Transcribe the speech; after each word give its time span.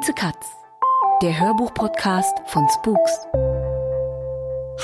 Mieze 0.00 0.14
Katz, 0.14 0.46
der 1.20 1.38
Hörbuch-Podcast 1.38 2.38
von 2.46 2.66
Spooks. 2.70 3.12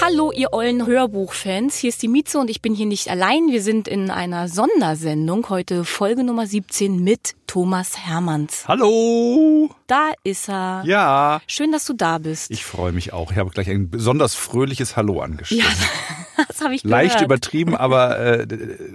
Hallo, 0.02 0.30
ihr 0.30 0.52
ollen 0.52 0.86
Hörbuchfans. 0.86 1.78
Hier 1.78 1.88
ist 1.88 2.02
die 2.02 2.08
Mieze 2.08 2.38
und 2.38 2.50
ich 2.50 2.60
bin 2.60 2.74
hier 2.74 2.84
nicht 2.84 3.08
allein. 3.08 3.48
Wir 3.48 3.62
sind 3.62 3.88
in 3.88 4.10
einer 4.10 4.48
Sondersendung. 4.48 5.48
Heute 5.48 5.86
Folge 5.86 6.22
Nummer 6.22 6.46
17 6.46 7.02
mit 7.02 7.34
Thomas 7.46 7.96
Hermanns. 7.96 8.68
Hallo! 8.68 9.70
Da 9.86 10.12
ist 10.22 10.50
er. 10.50 10.82
Ja. 10.84 11.40
Schön, 11.46 11.72
dass 11.72 11.86
du 11.86 11.94
da 11.94 12.18
bist. 12.18 12.50
Ich 12.50 12.66
freue 12.66 12.92
mich 12.92 13.14
auch. 13.14 13.32
Ich 13.32 13.38
habe 13.38 13.48
gleich 13.48 13.70
ein 13.70 13.88
besonders 13.88 14.34
fröhliches 14.34 14.96
Hallo 14.96 15.20
angestellt. 15.20 15.62
Ja, 15.62 15.68
das 16.56 16.64
habe 16.64 16.74
ich 16.74 16.82
gehört. 16.82 17.02
Leicht 17.04 17.20
übertrieben, 17.20 17.76
aber 17.76 18.18
äh, 18.18 18.46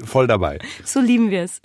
voll 0.05 0.27
dabei. 0.27 0.59
So 0.83 0.99
lieben 0.99 1.29
wir 1.29 1.43
es. 1.43 1.61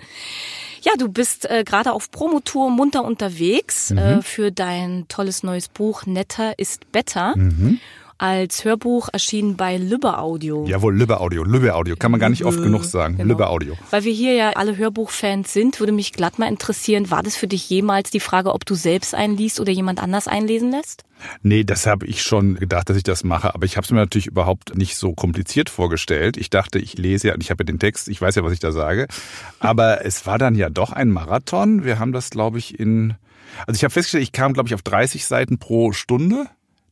Ja, 0.83 0.93
du 0.99 1.09
bist 1.09 1.51
äh, 1.51 1.65
gerade 1.65 1.93
auf 1.93 2.11
Promotour 2.11 2.71
munter 2.71 3.05
unterwegs 3.05 3.91
Mhm. 3.91 3.99
äh, 3.99 4.23
für 4.23 4.53
dein 4.53 5.07
tolles 5.09 5.43
neues 5.43 5.69
Buch 5.69 6.07
Netter 6.07 6.59
ist 6.59 6.93
Better. 6.93 7.35
Mhm. 7.37 7.81
Als 8.19 8.65
Hörbuch 8.65 9.11
erschienen 9.13 9.57
bei 9.57 9.77
Lübbe 9.77 10.17
Audio. 10.17 10.65
Jawohl, 10.67 10.97
Lübbe 10.97 11.21
Audio, 11.21 11.45
Lübbe 11.45 11.75
Audio. 11.75 11.97
Kann 11.97 12.11
man 12.11 12.19
gar 12.19 12.31
nicht 12.31 12.47
oft 12.47 12.63
genug 12.63 12.85
sagen. 12.85 13.19
Genau. 13.19 13.29
Lübbe 13.29 13.49
Audio. 13.49 13.75
Weil 13.91 14.05
wir 14.05 14.13
hier 14.13 14.33
ja 14.33 14.51
alle 14.53 14.79
Hörbuchfans 14.79 15.53
sind, 15.53 15.81
würde 15.81 15.93
mich 15.93 16.15
glatt 16.15 16.39
mal 16.39 16.49
interessieren, 16.49 17.11
war 17.11 17.23
das 17.23 17.37
für 17.37 17.47
dich 17.47 17.69
jemals 17.69 18.11
die 18.11 18.21
Frage, 18.21 18.55
ob 18.55 18.65
du 18.65 18.75
selbst 18.75 19.15
einliest 19.15 19.61
oder 19.61 19.71
jemand 19.71 20.03
anders 20.03 20.29
einlesen 20.29 20.71
lässt? 20.71 21.05
Nee, 21.43 21.65
das 21.65 21.87
habe 21.87 22.07
ich 22.07 22.23
schon 22.23 22.55
gedacht, 22.55 22.89
dass 22.89 22.97
ich 22.97 23.03
das 23.03 23.23
mache. 23.23 23.55
Aber 23.55 23.67
ich 23.67 23.77
habe 23.77 23.85
es 23.85 23.91
mir 23.91 23.99
natürlich 23.99 24.29
überhaupt 24.29 24.79
nicht 24.79 24.97
so 24.97 25.13
kompliziert 25.13 25.69
vorgestellt. 25.69 26.39
Ich 26.39 26.49
dachte, 26.49 26.79
ich 26.79 26.97
lese 26.97 27.29
ja, 27.29 27.35
ich 27.39 27.51
habe 27.51 27.65
ja 27.65 27.67
den 27.67 27.79
Text, 27.79 28.09
ich 28.09 28.21
weiß 28.23 28.35
ja, 28.37 28.45
was 28.45 28.53
ich 28.53 28.61
da 28.61 28.73
sage. 28.73 29.09
Aber 29.61 30.07
es 30.07 30.25
war 30.25 30.39
dann 30.39 30.55
ja 30.55 30.71
doch 30.71 30.93
ein 30.93 31.11
Marathon. 31.11 31.85
Wir 31.85 31.99
haben 31.99 32.13
das, 32.13 32.31
glaube 32.31 32.57
ich, 32.59 32.81
in... 32.81 33.15
Also 33.67 33.77
ich 33.77 33.85
habe 33.85 33.93
festgestellt, 33.93 34.23
ich 34.23 34.33
kam, 34.33 34.55
glaube 34.55 34.69
ich, 34.69 34.75
auf 34.75 34.83
30 34.83 35.27
Seiten 35.27 35.59
pro 35.59 35.93
Stunde. 35.93 36.47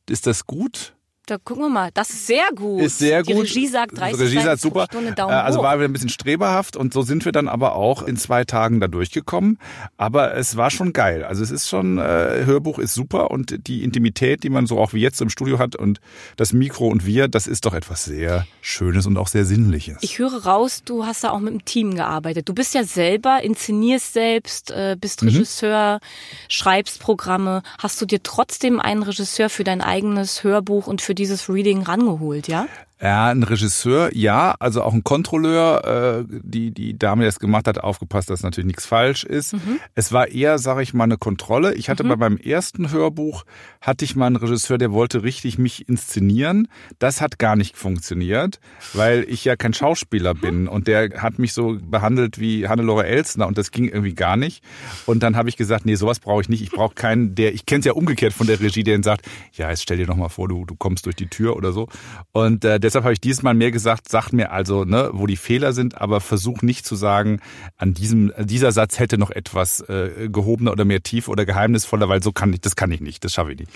Ist 0.09 0.27
das 0.27 0.47
gut? 0.47 0.95
Da 1.27 1.39
gucken 1.39 1.63
wir 1.65 1.69
mal. 1.71 1.91
Das 1.95 2.11
ist 2.11 2.27
sehr 2.27 2.51
gut. 2.55 2.83
Ist 2.83 2.99
sehr 2.99 3.23
Die 3.23 3.33
gut. 3.33 3.45
Regie 3.45 3.67
sagt 3.67 3.97
30 3.99 4.17
Die 4.19 4.23
Regie 4.25 4.41
sagt 4.41 4.61
super. 4.61 4.85
Stunde 4.91 5.13
Daumen 5.13 5.33
Äh, 5.33 5.37
also 5.37 5.61
hoch. 5.61 5.65
war 5.65 5.79
wieder 5.79 5.89
ein 5.89 5.93
bisschen 5.95 6.11
streberhaft 6.11 6.77
und 6.77 6.93
so 6.93 7.01
sind 7.01 7.25
wir 7.25 7.33
dann 7.33 7.49
aber 7.49 7.77
auch 7.77 8.03
in 8.03 8.17
zwei 8.19 8.45
Tagen 8.45 8.79
da 8.79 8.89
durchgekommen. 8.89 9.59
Aber 9.97 10.35
es 10.37 10.57
war 10.59 10.71
schon 10.71 10.93
geil. 10.93 11.25
Also 11.25 11.43
es 11.43 11.51
ist 11.51 11.67
schon, 11.69 11.97
äh, 11.97 12.43
Hörbuch 12.45 12.79
ist 12.79 12.93
super 12.93 13.31
und 13.31 13.67
die 13.67 13.83
Intimität, 13.85 14.43
die 14.45 14.51
man 14.51 14.67
so 14.67 14.79
auch 14.79 14.93
wie 14.93 15.01
jetzt 15.01 15.21
im 15.23 15.31
Studio 15.31 15.59
hat 15.59 15.77
und 15.77 15.99
das 16.37 16.53
Mikro 16.53 16.89
und 16.89 17.07
wir, 17.07 17.27
das 17.29 17.47
ist 17.47 17.65
doch 17.65 17.73
etwas 17.73 18.05
sehr 18.05 18.47
Schönes 18.61 19.07
und 19.07 19.17
auch 19.17 19.29
sehr 19.29 19.47
Sinnliches. 19.47 19.99
Ich 20.03 20.19
höre 20.19 20.45
raus, 20.45 20.83
du 20.85 21.07
hast 21.07 21.25
da 21.25 21.31
auch 21.31 21.41
mit 21.41 21.55
dem 21.55 21.65
Team 21.65 21.95
gearbeitet. 21.95 22.51
Du 22.51 22.55
bist 22.55 22.75
ja 22.75 22.85
selber, 22.85 23.41
inszenierst 23.43 24.13
selbst, 24.13 24.71
äh, 24.73 24.95
bist 25.01 25.23
Mhm. 25.23 25.29
Regisseur, 25.31 26.01
schreibst 26.51 27.01
Programme. 27.01 27.63
Hast 27.79 27.99
du 28.01 28.05
dir 28.05 28.23
trotzdem 28.23 28.79
einen 28.79 29.03
Regisseur 29.03 29.49
für 29.49 29.65
dein 29.65 29.81
eigenes 29.81 30.45
Hörbuch 30.45 30.87
und 30.87 31.01
für 31.01 31.14
dieses 31.15 31.49
Reading 31.49 31.83
rangeholt, 31.83 32.49
ja? 32.49 32.67
Ja, 33.05 33.27
ein 33.27 33.43
Regisseur, 33.43 34.17
ja, 34.17 34.55
also 34.61 34.83
auch 34.83 34.95
ein 34.95 35.05
Kontrolleur, 35.05 36.25
äh, 36.25 36.25
die 36.43 36.71
die 36.71 36.99
Dame, 36.99 37.25
die 37.25 37.27
das 37.27 37.39
gemacht 37.39 37.69
hat, 37.69 37.77
aufgepasst, 37.77 38.31
dass 38.31 38.43
natürlich 38.43 38.67
nichts 38.67 38.87
falsch 38.87 39.25
ist. 39.25 39.53
Es 39.95 40.11
war 40.11 40.29
eher, 40.29 40.57
sage 40.57 40.81
ich 40.81 40.95
mal, 40.95 41.05
eine 41.05 41.19
Kontrolle. 41.19 41.75
Ich 41.75 41.91
hatte 41.91 42.03
bei 42.03 42.17
meinem 42.17 42.39
ersten 42.39 42.91
Hörbuch 42.91 43.45
hatte 43.83 44.07
ich 44.07 44.17
mal 44.17 44.29
einen 44.29 44.37
Regisseur, 44.37 44.79
der 44.79 44.91
wollte 44.91 45.23
richtig 45.23 45.59
mich 45.59 45.87
inszenieren. 45.87 46.67
Das 46.99 47.21
hat 47.21 47.39
gar 47.39 47.57
nicht 47.57 47.77
funktioniert, 47.77 48.59
weil 48.95 49.27
ich 49.29 49.45
ja 49.45 49.55
kein 49.55 49.75
Schauspieler 49.75 50.33
bin 50.33 50.67
und 50.67 50.89
der 50.89 51.23
hat 51.23 51.39
mich 51.39 51.53
so 51.53 51.77
behandelt 51.79 52.41
wie 52.41 52.69
Hannelore 52.69 53.05
Elsner 53.05 53.47
und 53.47 53.59
das 53.59 53.71
ging 53.71 53.87
irgendwie 53.87 54.15
gar 54.15 54.39
nicht. 54.39 54.65
Und 55.05 55.23
dann 55.23 55.37
habe 55.37 55.51
ich 55.51 55.59
gesagt, 55.59 55.85
nee, 55.85 55.97
sowas 55.97 56.21
brauche 56.21 56.41
ich 56.41 56.49
nicht. 56.49 56.63
Ich 56.63 56.71
brauche 56.71 56.95
keinen, 56.95 57.35
der 57.35 57.53
ich 57.53 57.67
kenne 57.67 57.81
es 57.81 57.85
ja 57.85 57.93
umgekehrt 57.93 58.33
von 58.33 58.47
der 58.47 58.61
Regie, 58.61 58.83
der 58.83 58.95
dann 58.95 59.03
sagt, 59.03 59.29
ja, 59.53 59.69
jetzt 59.69 59.83
stell 59.83 59.99
dir 59.99 60.07
doch 60.07 60.17
mal 60.17 60.31
vor, 60.31 60.49
du 60.49 60.65
du 60.65 60.75
kommst 60.75 61.05
durch 61.05 61.17
die 61.17 61.29
Tür 61.29 61.55
oder 61.55 61.73
so. 61.73 61.87
Und 62.33 62.65
äh, 62.65 62.81
deshalb 62.95 63.05
habe 63.05 63.13
ich 63.13 63.21
dieses 63.21 63.43
Mal 63.43 63.55
mehr 63.55 63.73
gesagt, 63.73 64.09
sag 64.09 64.33
mir 64.33 64.53
also, 64.53 64.85
ne, 64.85 65.11
wo 65.13 65.27
die 65.27 65.37
Fehler 65.37 65.73
sind, 65.73 66.01
aber 66.01 66.21
versuch 66.21 66.63
nicht 66.63 66.87
zu 66.87 66.95
sagen, 66.95 67.41
an 67.77 67.93
diesem 67.93 68.33
dieser 68.39 68.71
Satz 68.71 69.01
hätte 69.01 69.19
noch 69.19 69.31
etwas 69.31 69.81
äh, 69.89 70.29
gehobener 70.31 70.71
oder 70.71 70.85
mehr 70.85 71.03
tief 71.03 71.29
oder 71.29 71.45
geheimnisvoller, 71.45 72.09
weil 72.09 72.23
so 72.23 72.31
kann 72.31 72.53
ich, 72.53 72.61
das 72.61 72.77
kann 72.77 72.93
ich 72.93 73.01
nicht, 73.01 73.25
das 73.25 73.33
schaffe 73.33 73.53
ich 73.53 73.59
nicht. 73.59 73.73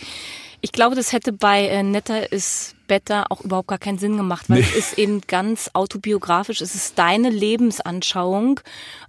Ich 0.61 0.73
glaube, 0.73 0.95
das 0.95 1.13
hätte 1.13 1.33
bei 1.33 1.67
äh, 1.67 1.83
Netter 1.83 2.31
ist 2.33 2.77
Better 2.89 3.27
auch 3.31 3.43
überhaupt 3.43 3.69
gar 3.69 3.79
keinen 3.79 3.99
Sinn 3.99 4.17
gemacht, 4.17 4.51
weil 4.51 4.59
Nee. 4.59 4.67
es 4.71 4.75
ist 4.77 4.99
eben 4.99 5.21
ganz 5.29 5.71
autobiografisch. 5.75 6.61
Es 6.61 6.75
ist 6.75 6.99
deine 6.99 7.31
Lebensanschauung, 7.31 8.61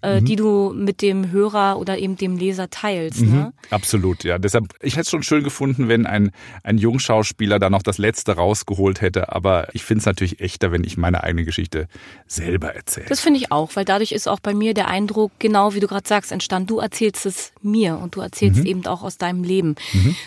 äh, 0.03 0.19
Mhm. 0.22 0.25
die 0.25 0.35
du 0.35 0.73
mit 0.75 1.01
dem 1.01 1.31
Hörer 1.31 1.79
oder 1.79 1.97
eben 1.97 2.16
dem 2.18 2.38
Leser 2.38 2.69
teilst. 2.69 3.22
Ne? 3.22 3.53
Absolut, 3.72 4.23
ja. 4.23 4.38
Deshalb, 4.38 4.66
ich 4.81 4.94
hätte 4.94 5.01
es 5.03 5.09
schon 5.09 5.23
schön 5.23 5.44
gefunden, 5.44 5.88
wenn 5.88 6.06
ein, 6.06 6.31
ein 6.63 6.78
Jungschauspieler 6.78 7.57
da 7.57 7.69
noch 7.69 7.81
das 7.81 7.97
Letzte 7.97 8.34
rausgeholt 8.35 9.01
hätte. 9.01 9.31
Aber 9.34 9.68
ich 9.73 9.84
finde 9.84 10.00
es 10.01 10.06
natürlich 10.06 10.39
echter, 10.41 10.72
wenn 10.72 10.84
ich 10.84 10.97
meine 10.97 11.23
eigene 11.23 11.44
Geschichte 11.45 11.88
selber 12.28 12.75
erzähle. 12.75 13.07
Das 13.09 13.22
finde 13.22 13.39
ich 13.39 13.51
auch, 13.51 13.75
weil 13.75 13.85
dadurch 13.85 14.12
ist 14.12 14.28
auch 14.28 14.39
bei 14.39 14.53
mir 14.53 14.73
der 14.73 14.88
Eindruck, 14.89 15.31
genau 15.39 15.73
wie 15.73 15.79
du 15.79 15.88
gerade 15.88 16.07
sagst, 16.07 16.31
entstanden. 16.31 16.68
Du 16.68 16.79
erzählst 16.79 17.25
es 17.25 17.51
mir 17.62 17.97
und 17.97 18.16
du 18.16 18.22
erzählst 18.22 18.66
eben 18.66 18.85
auch 18.85 19.03
aus 19.03 19.18
deinem 19.18 19.44
Leben. 19.44 19.75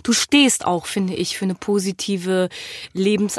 Du 0.03 0.13
stehst 0.13 0.65
auch, 0.67 0.87
finde 0.87 1.15
ich, 1.15 1.37
für 1.37 1.45
eine 1.45 1.55
positive 1.55 2.49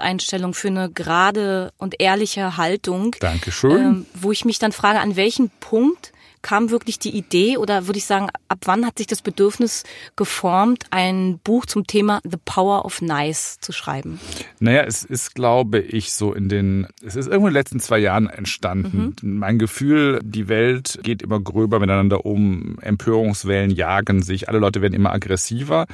Lebenseinstellung, 0.04 0.54
für 0.54 0.68
eine 0.68 0.90
gerade 0.90 1.72
und 1.78 2.00
ehrliche 2.00 2.58
Haltung. 2.58 3.16
Dankeschön. 3.20 3.72
Ähm, 3.72 4.06
wo 4.14 4.32
ich 4.32 4.46
mich 4.46 4.60
dann 4.60 4.72
frage, 4.72 5.00
an 5.00 5.16
welchem 5.16 5.50
Punkt 5.60 6.13
kam 6.44 6.70
wirklich 6.70 7.00
die 7.00 7.18
Idee 7.18 7.58
oder 7.58 7.88
würde 7.88 7.98
ich 7.98 8.06
sagen, 8.06 8.28
ab 8.48 8.60
wann 8.66 8.86
hat 8.86 9.00
sich 9.00 9.08
das 9.08 9.24
Bedürfnis 9.24 9.84
geformt, 10.16 10.86
ein 10.92 11.40
Buch 11.44 11.66
zum 11.66 11.88
Thema 11.88 12.20
The 12.24 12.38
Power 12.46 12.86
of 12.86 13.02
Nice 13.02 13.58
zu 13.60 13.72
schreiben? 13.72 14.20
Naja, 14.60 14.84
es 14.84 15.04
ist, 15.04 15.34
glaube 15.34 15.80
ich, 15.80 16.14
so 16.14 16.34
in 16.34 16.50
den, 16.50 16.88
es 17.04 17.16
ist 17.16 17.26
irgendwo 17.26 17.48
in 17.48 17.54
den 17.54 17.60
letzten 17.60 17.80
zwei 17.80 17.98
Jahren 17.98 18.30
entstanden. 18.30 19.16
Mein 19.24 19.58
Gefühl, 19.58 20.20
die 20.24 20.48
Welt 20.48 21.00
geht 21.02 21.22
immer 21.24 21.40
gröber 21.40 21.80
miteinander 21.80 22.26
um, 22.26 22.78
Empörungswellen 22.82 23.72
jagen 23.72 24.22
sich, 24.22 24.50
alle 24.50 24.60
Leute 24.60 24.82
werden 24.82 24.94
immer 24.94 25.12
aggressiver. 25.12 25.88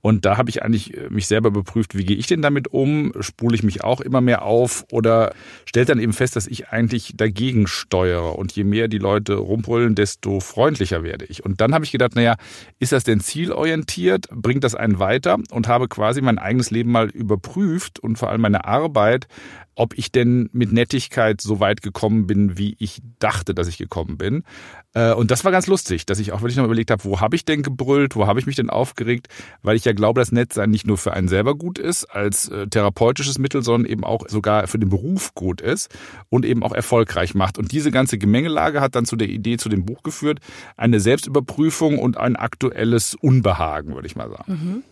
Und 0.00 0.24
da 0.24 0.38
habe 0.38 0.50
ich 0.50 0.62
eigentlich 0.62 0.96
äh, 0.96 1.10
mich 1.10 1.26
selber 1.26 1.48
überprüft, 1.48 1.96
wie 1.96 2.04
gehe 2.04 2.16
ich 2.16 2.26
denn 2.26 2.42
damit 2.42 2.68
um? 2.68 3.12
Spule 3.20 3.54
ich 3.54 3.62
mich 3.62 3.84
auch 3.84 4.00
immer 4.00 4.20
mehr 4.20 4.42
auf 4.42 4.84
oder 4.90 5.34
stellt 5.66 5.90
dann 5.90 6.00
eben 6.00 6.12
fest, 6.12 6.36
dass 6.36 6.46
ich 6.46 6.68
eigentlich 6.68 7.12
dagegen 7.16 7.66
steuere. 7.66 8.38
Und 8.38 8.52
je 8.52 8.64
mehr 8.64 8.88
die 8.88 8.98
Leute 8.98 9.34
rumbrüllen, 9.90 9.94
desto 9.94 10.40
freundlicher 10.40 11.02
werde 11.02 11.24
ich. 11.26 11.44
Und 11.44 11.60
dann 11.60 11.74
habe 11.74 11.84
ich 11.84 11.92
gedacht, 11.92 12.14
naja, 12.14 12.36
ist 12.78 12.92
das 12.92 13.04
denn 13.04 13.20
zielorientiert? 13.20 14.28
Bringt 14.30 14.64
das 14.64 14.74
einen 14.74 14.98
weiter? 14.98 15.38
Und 15.50 15.68
habe 15.68 15.88
quasi 15.88 16.20
mein 16.20 16.38
eigenes 16.38 16.70
Leben 16.70 16.92
mal 16.92 17.08
überprüft 17.08 17.98
und 17.98 18.16
vor 18.16 18.30
allem 18.30 18.40
meine 18.40 18.64
Arbeit, 18.64 19.26
ob 19.80 19.96
ich 19.96 20.12
denn 20.12 20.50
mit 20.52 20.72
Nettigkeit 20.72 21.40
so 21.40 21.58
weit 21.58 21.80
gekommen 21.80 22.26
bin, 22.26 22.58
wie 22.58 22.76
ich 22.78 23.00
dachte, 23.18 23.54
dass 23.54 23.66
ich 23.66 23.78
gekommen 23.78 24.18
bin. 24.18 24.44
Äh, 24.92 25.14
Und 25.14 25.30
das 25.30 25.42
war 25.42 25.52
ganz 25.52 25.68
lustig, 25.68 26.04
dass 26.04 26.18
ich 26.18 26.32
auch 26.32 26.42
wirklich 26.42 26.58
noch 26.58 26.66
überlegt 26.66 26.90
habe, 26.90 27.02
wo 27.04 27.20
habe 27.20 27.34
ich 27.34 27.46
denn 27.46 27.62
gebrüllt, 27.62 28.14
wo 28.14 28.26
habe 28.26 28.38
ich 28.38 28.44
mich 28.44 28.56
denn 28.56 28.68
aufgeregt, 28.68 29.28
weil 29.62 29.76
ich 29.76 29.86
ja 29.86 29.94
glaube, 29.94 30.20
dass 30.20 30.32
Nettsein 30.32 30.68
nicht 30.68 30.86
nur 30.86 30.98
für 30.98 31.14
einen 31.14 31.28
selber 31.28 31.54
gut 31.54 31.78
ist, 31.78 32.04
als 32.04 32.50
äh, 32.50 32.66
therapeutisches 32.66 33.38
Mittel, 33.38 33.62
sondern 33.62 33.90
eben 33.90 34.04
auch 34.04 34.28
sogar 34.28 34.66
für 34.66 34.78
den 34.78 34.90
Beruf 34.90 35.34
gut 35.34 35.62
ist 35.62 35.88
und 36.28 36.44
eben 36.44 36.62
auch 36.62 36.72
erfolgreich 36.72 37.34
macht. 37.34 37.56
Und 37.56 37.72
diese 37.72 37.90
ganze 37.90 38.18
Gemengelage 38.18 38.82
hat 38.82 38.94
dann 38.94 39.06
zu 39.06 39.16
der 39.16 39.30
Idee 39.30 39.56
zu 39.56 39.70
dem 39.70 39.86
Buch 39.86 40.02
geführt, 40.02 40.40
eine 40.76 41.00
Selbstüberprüfung 41.00 41.98
und 41.98 42.18
ein 42.18 42.36
aktuelles 42.36 43.14
Unbehagen, 43.14 43.94
würde 43.94 44.06
ich 44.06 44.14
mal 44.14 44.28
sagen. 44.28 44.82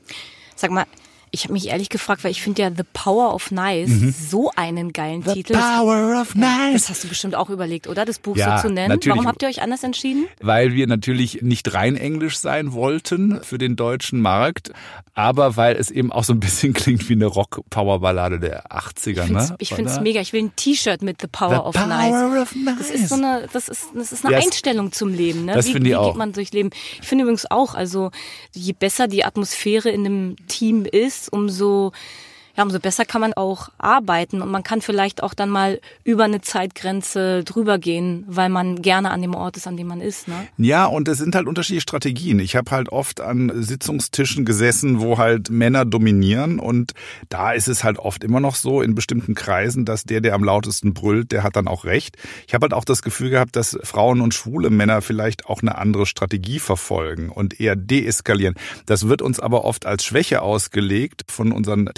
Sag 0.57 0.71
mal, 0.71 0.87
Ich 1.31 1.45
habe 1.45 1.53
mich 1.53 1.69
ehrlich 1.69 1.89
gefragt, 1.89 2.25
weil 2.25 2.31
ich 2.31 2.43
finde 2.43 2.63
ja 2.63 2.71
The 2.71 2.85
Power 2.93 3.35
of 3.35 3.51
Nice 3.51 3.89
mhm. 3.89 4.13
so 4.13 4.51
einen 4.57 4.93
geilen 4.93 5.23
The 5.23 5.33
Titel. 5.35 5.55
Power 5.55 6.21
of 6.21 6.35
Nice. 6.35 6.73
Das 6.73 6.91
hast 6.91 7.05
du 7.05 7.09
bestimmt 7.09 7.35
auch 7.35 7.51
überlegt, 7.51 7.87
oder? 7.87 8.05
Das 8.05 8.19
Buch 8.19 8.37
ja, 8.37 8.59
so 8.59 8.69
zu 8.69 8.75
nennen. 8.75 8.89
Natürlich. 8.89 9.17
Warum 9.17 9.27
habt 9.29 9.43
ihr 9.43 9.49
euch 9.49 9.63
anders 9.63 9.83
entschieden? 9.83 10.27
Weil 10.41 10.75
wir 10.75 10.87
natürlich 10.87 11.43
nicht 11.43 11.75
rein 11.75 11.97
englisch 11.97 12.39
sein 12.39 12.73
wollten 12.73 13.41
für 13.43 13.59
den 13.59 13.77
deutschen 13.77 14.21
Markt, 14.21 14.73
aber 15.15 15.57
weil 15.57 15.77
es 15.77 15.91
eben 15.91 16.13
auch 16.13 16.25
so 16.25 16.33
ein 16.33 16.41
bisschen 16.41 16.73
klingt 16.75 17.09
wie 17.09 17.15
eine 17.15 17.27
Rock-Power-Ballade 17.27 18.39
der 18.39 18.67
80er. 18.71 19.57
Ich 19.59 19.71
finde 19.75 19.91
es 19.91 19.97
ne? 19.97 20.03
mega. 20.03 20.21
Ich 20.21 20.33
will 20.33 20.45
ein 20.45 20.53
T-Shirt 20.55 21.03
mit 21.03 21.21
The 21.21 21.27
Power, 21.27 21.51
The 21.51 21.57
of, 21.57 21.75
Power 21.75 21.87
nice. 21.87 22.43
of 22.43 22.55
Nice. 22.55 22.79
Das 22.79 22.91
ist 22.91 23.09
so 23.09 23.15
eine, 23.17 23.49
das 23.53 23.69
ist, 23.69 23.89
das 23.95 24.13
ist 24.13 24.25
eine 24.25 24.37
Yes. 24.37 24.47
Einstellung 24.47 24.93
zum 24.93 25.13
Leben. 25.13 25.47
Ne? 25.47 25.55
Das 25.55 25.67
wie 25.67 25.73
finde 25.73 25.89
ich 25.89 25.93
wie 25.93 25.97
auch. 25.97 26.11
geht 26.11 26.19
man 26.19 26.33
durchs 26.33 26.53
Leben? 26.53 26.71
Ich 27.01 27.09
finde 27.09 27.23
übrigens 27.25 27.51
auch, 27.51 27.75
also 27.75 28.11
je 28.55 28.73
besser 28.73 29.09
die 29.09 29.25
Atmosphäre 29.25 29.91
in 29.91 30.07
einem 30.07 30.37
Team 30.47 30.85
ist, 30.85 31.18
umso 31.33 31.93
ja, 32.59 32.65
umso 32.65 32.81
besser 32.81 33.05
kann 33.05 33.21
man 33.21 33.35
auch 33.35 33.69
arbeiten 33.79 34.43
und 34.43 34.51
man 34.51 34.65
kann 34.65 34.83
vielleicht 34.83 35.23
auch 35.23 35.33
dann 35.33 35.49
mal 35.49 35.81
über 36.03 36.25
eine 36.25 36.41
Zeitgrenze 36.41 37.45
drüber 37.45 37.79
gehen, 37.79 38.25
weil 38.27 38.49
man 38.49 38.83
gerne 38.83 39.13
an 39.13 39.23
dem 39.23 39.37
Ort 39.37 39.57
ist, 39.57 39.69
an 39.69 39.77
dem 39.77 39.87
man 39.87 40.01
ist. 40.01 40.27
Ne? 40.27 40.49
Ja, 40.57 40.87
und 40.87 41.07
es 41.07 41.19
sind 41.19 41.37
halt 41.37 41.47
unterschiedliche 41.47 41.83
Strategien. 41.83 42.41
Ich 42.41 42.57
habe 42.57 42.73
halt 42.73 42.89
oft 42.89 43.21
an 43.21 43.53
Sitzungstischen 43.63 44.45
gesessen, 44.45 44.99
wo 44.99 45.19
halt 45.19 45.51
Männer 45.51 45.85
dominieren 45.85 46.59
und 46.59 46.95
da 47.29 47.53
ist 47.53 47.69
es 47.69 47.85
halt 47.85 48.01
oft 48.01 48.25
immer 48.25 48.41
noch 48.41 48.57
so 48.57 48.83
in 48.83 48.97
bestimmten 48.97 49.37
Kreisen, 49.37 49.85
dass 49.85 50.03
der, 50.03 50.21
der 50.21 50.35
am 50.35 50.43
lautesten 50.43 50.95
brüllt, 50.95 51.31
der 51.31 51.45
hat 51.45 51.55
dann 51.55 51.69
auch 51.69 51.85
recht. 51.85 52.17
Ich 52.49 52.55
habe 52.55 52.65
halt 52.65 52.75
auch 52.75 52.85
das 52.85 53.03
Gefühl 53.03 53.31
gehabt, 53.31 53.55
dass 53.55 53.79
Frauen 53.85 54.21
und 54.21 54.35
schwule 54.35 54.71
Männer 54.71 55.01
vielleicht 55.01 55.47
auch 55.47 55.63
eine 55.63 55.79
andere 55.79 56.07
Strategie 56.07 56.59
verfolgen 56.59 57.29
und 57.29 57.61
eher 57.61 57.77
deeskalieren. 57.77 58.57
Das 58.87 59.09
wird 59.09 59.23
uns 59.23 59.39
aber 59.39 59.65
oft 59.65 59.87
als 59.87 60.05
Schwäche 60.05 60.43
ausgelegt 60.43 61.23
von 61.29 61.53
unseren 61.53 61.89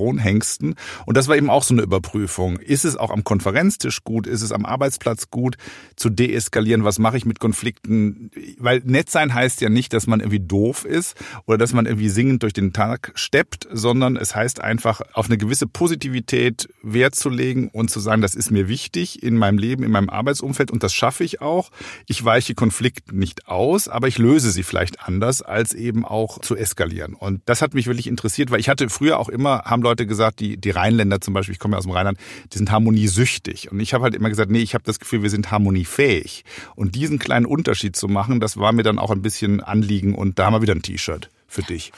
Testosteronhengsten 0.00 0.74
und 1.06 1.16
das 1.16 1.28
war 1.28 1.36
eben 1.36 1.50
auch 1.50 1.62
so 1.62 1.74
eine 1.74 1.82
Überprüfung. 1.82 2.58
Ist 2.58 2.84
es 2.84 2.96
auch 2.96 3.10
am 3.10 3.24
Konferenztisch 3.24 4.02
gut? 4.04 4.26
Ist 4.26 4.42
es 4.42 4.52
am 4.52 4.64
Arbeitsplatz 4.64 5.30
gut 5.30 5.56
zu 5.96 6.10
deeskalieren? 6.10 6.84
Was 6.84 6.98
mache 6.98 7.16
ich 7.16 7.26
mit 7.26 7.40
Konflikten? 7.40 8.30
Weil 8.58 8.80
nett 8.84 9.10
sein 9.10 9.34
heißt 9.34 9.60
ja 9.60 9.68
nicht, 9.68 9.92
dass 9.92 10.06
man 10.06 10.20
irgendwie 10.20 10.40
doof 10.40 10.84
ist 10.84 11.16
oder 11.46 11.58
dass 11.58 11.72
man 11.72 11.86
irgendwie 11.86 12.08
singend 12.08 12.42
durch 12.42 12.52
den 12.52 12.72
Tag 12.72 13.12
steppt, 13.14 13.68
sondern 13.72 14.16
es 14.16 14.34
heißt 14.34 14.60
einfach, 14.60 15.00
auf 15.12 15.26
eine 15.26 15.38
gewisse 15.38 15.66
Positivität 15.66 16.68
Wert 16.82 17.14
zu 17.14 17.28
legen 17.28 17.68
und 17.68 17.90
zu 17.90 18.00
sagen, 18.00 18.22
das 18.22 18.34
ist 18.34 18.50
mir 18.50 18.68
wichtig 18.68 19.22
in 19.22 19.36
meinem 19.36 19.58
Leben, 19.58 19.82
in 19.82 19.90
meinem 19.90 20.10
Arbeitsumfeld 20.10 20.70
und 20.70 20.82
das 20.82 20.94
schaffe 20.94 21.24
ich 21.24 21.40
auch. 21.40 21.70
Ich 22.06 22.24
weiche 22.24 22.54
Konflikte 22.54 23.16
nicht 23.16 23.48
aus, 23.48 23.88
aber 23.88 24.08
ich 24.08 24.18
löse 24.18 24.50
sie 24.50 24.62
vielleicht 24.62 25.02
anders, 25.02 25.42
als 25.42 25.74
eben 25.74 26.04
auch 26.04 26.40
zu 26.40 26.56
eskalieren. 26.56 27.14
Und 27.14 27.42
das 27.46 27.62
hat 27.62 27.74
mich 27.74 27.86
wirklich 27.86 28.06
interessiert, 28.06 28.50
weil 28.50 28.60
ich 28.60 28.68
hatte 28.68 28.88
früher 28.88 29.18
auch 29.18 29.28
immer, 29.28 29.62
haben 29.64 29.82
Leute 29.82 29.89
gesagt, 29.96 30.40
die, 30.40 30.56
die 30.56 30.70
Rheinländer 30.70 31.20
zum 31.20 31.34
Beispiel, 31.34 31.52
ich 31.52 31.58
komme 31.58 31.74
ja 31.74 31.78
aus 31.78 31.84
dem 31.84 31.92
Rheinland, 31.92 32.18
die 32.52 32.58
sind 32.58 32.70
harmoniesüchtig. 32.70 33.70
Und 33.70 33.80
ich 33.80 33.94
habe 33.94 34.04
halt 34.04 34.14
immer 34.14 34.28
gesagt, 34.28 34.50
nee, 34.50 34.60
ich 34.60 34.74
habe 34.74 34.84
das 34.84 34.98
Gefühl, 34.98 35.22
wir 35.22 35.30
sind 35.30 35.50
harmoniefähig. 35.50 36.44
Und 36.74 36.94
diesen 36.94 37.18
kleinen 37.18 37.46
Unterschied 37.46 37.96
zu 37.96 38.08
machen, 38.08 38.40
das 38.40 38.56
war 38.56 38.72
mir 38.72 38.82
dann 38.82 38.98
auch 38.98 39.10
ein 39.10 39.22
bisschen 39.22 39.60
Anliegen. 39.60 40.14
Und 40.14 40.38
da 40.38 40.46
haben 40.46 40.54
wir 40.54 40.62
wieder 40.62 40.74
ein 40.74 40.82
T-Shirt 40.82 41.30
für 41.46 41.62
dich. 41.62 41.92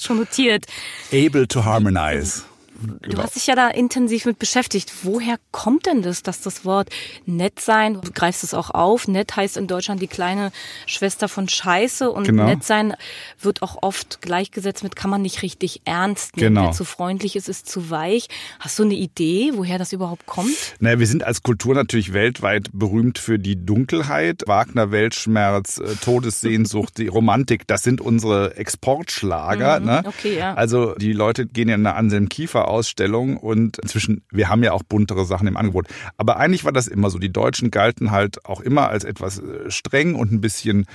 Schon 0.00 0.18
notiert. 0.18 0.66
Able 1.12 1.48
to 1.48 1.64
harmonize. 1.64 2.42
Du 3.02 3.18
hast 3.18 3.36
dich 3.36 3.46
ja 3.46 3.54
da 3.54 3.68
intensiv 3.68 4.24
mit 4.26 4.38
beschäftigt. 4.38 4.92
Woher 5.02 5.36
kommt 5.50 5.86
denn 5.86 6.02
das, 6.02 6.22
dass 6.22 6.40
das 6.40 6.64
Wort 6.64 6.90
nett 7.26 7.60
sein, 7.60 7.94
du 7.94 8.10
greifst 8.12 8.44
es 8.44 8.54
auch 8.54 8.70
auf, 8.70 9.08
nett 9.08 9.36
heißt 9.36 9.56
in 9.56 9.66
Deutschland 9.66 10.00
die 10.00 10.06
kleine 10.06 10.52
Schwester 10.86 11.28
von 11.28 11.48
Scheiße 11.48 12.10
und 12.10 12.24
Genau. 12.24 12.44
nett 12.44 12.64
sein 12.64 12.94
wird 13.40 13.62
auch 13.62 13.78
oft 13.82 14.20
gleichgesetzt 14.22 14.82
mit 14.82 14.96
kann 14.96 15.10
man 15.10 15.22
nicht 15.22 15.42
richtig 15.42 15.82
ernst 15.84 16.36
nehmen. 16.36 16.54
Genau. 16.54 16.66
Wer 16.68 16.72
zu 16.72 16.84
freundlich 16.84 17.36
ist, 17.36 17.48
ist 17.48 17.68
zu 17.68 17.90
weich. 17.90 18.28
Hast 18.58 18.78
du 18.78 18.84
eine 18.84 18.94
Idee, 18.94 19.52
woher 19.54 19.78
das 19.78 19.92
überhaupt 19.92 20.26
kommt? 20.26 20.50
Naja, 20.78 20.98
wir 20.98 21.06
sind 21.06 21.24
als 21.24 21.42
Kultur 21.42 21.74
natürlich 21.74 22.12
weltweit 22.12 22.68
berühmt 22.72 23.18
für 23.18 23.38
die 23.38 23.64
Dunkelheit. 23.64 24.42
Wagner, 24.46 24.90
Weltschmerz, 24.90 25.78
äh, 25.78 25.94
Todessehnsucht, 26.02 26.98
die 26.98 27.08
Romantik, 27.08 27.66
das 27.66 27.82
sind 27.82 28.00
unsere 28.00 28.56
Exportschlager. 28.56 29.80
Mhm, 29.80 29.86
ne? 29.86 30.02
okay, 30.06 30.38
ja. 30.38 30.54
Also 30.54 30.94
die 30.94 31.12
Leute 31.12 31.46
gehen 31.46 31.68
ja 31.68 31.74
in 31.74 31.86
eine 31.86 31.96
Anselm 31.96 32.28
Kiefer 32.28 32.68
Ausstellung 32.70 33.36
und 33.36 33.78
inzwischen, 33.78 34.24
wir 34.30 34.48
haben 34.48 34.62
ja 34.62 34.72
auch 34.72 34.82
buntere 34.82 35.24
Sachen 35.24 35.46
im 35.46 35.56
Angebot. 35.56 35.88
Aber 36.16 36.38
eigentlich 36.38 36.64
war 36.64 36.72
das 36.72 36.86
immer 36.86 37.10
so. 37.10 37.18
Die 37.18 37.32
Deutschen 37.32 37.70
galten 37.70 38.10
halt 38.10 38.44
auch 38.46 38.60
immer 38.60 38.88
als 38.88 39.04
etwas 39.04 39.38
äh, 39.38 39.70
streng 39.70 40.14
und 40.14 40.32
ein 40.32 40.40
bisschen 40.40 40.86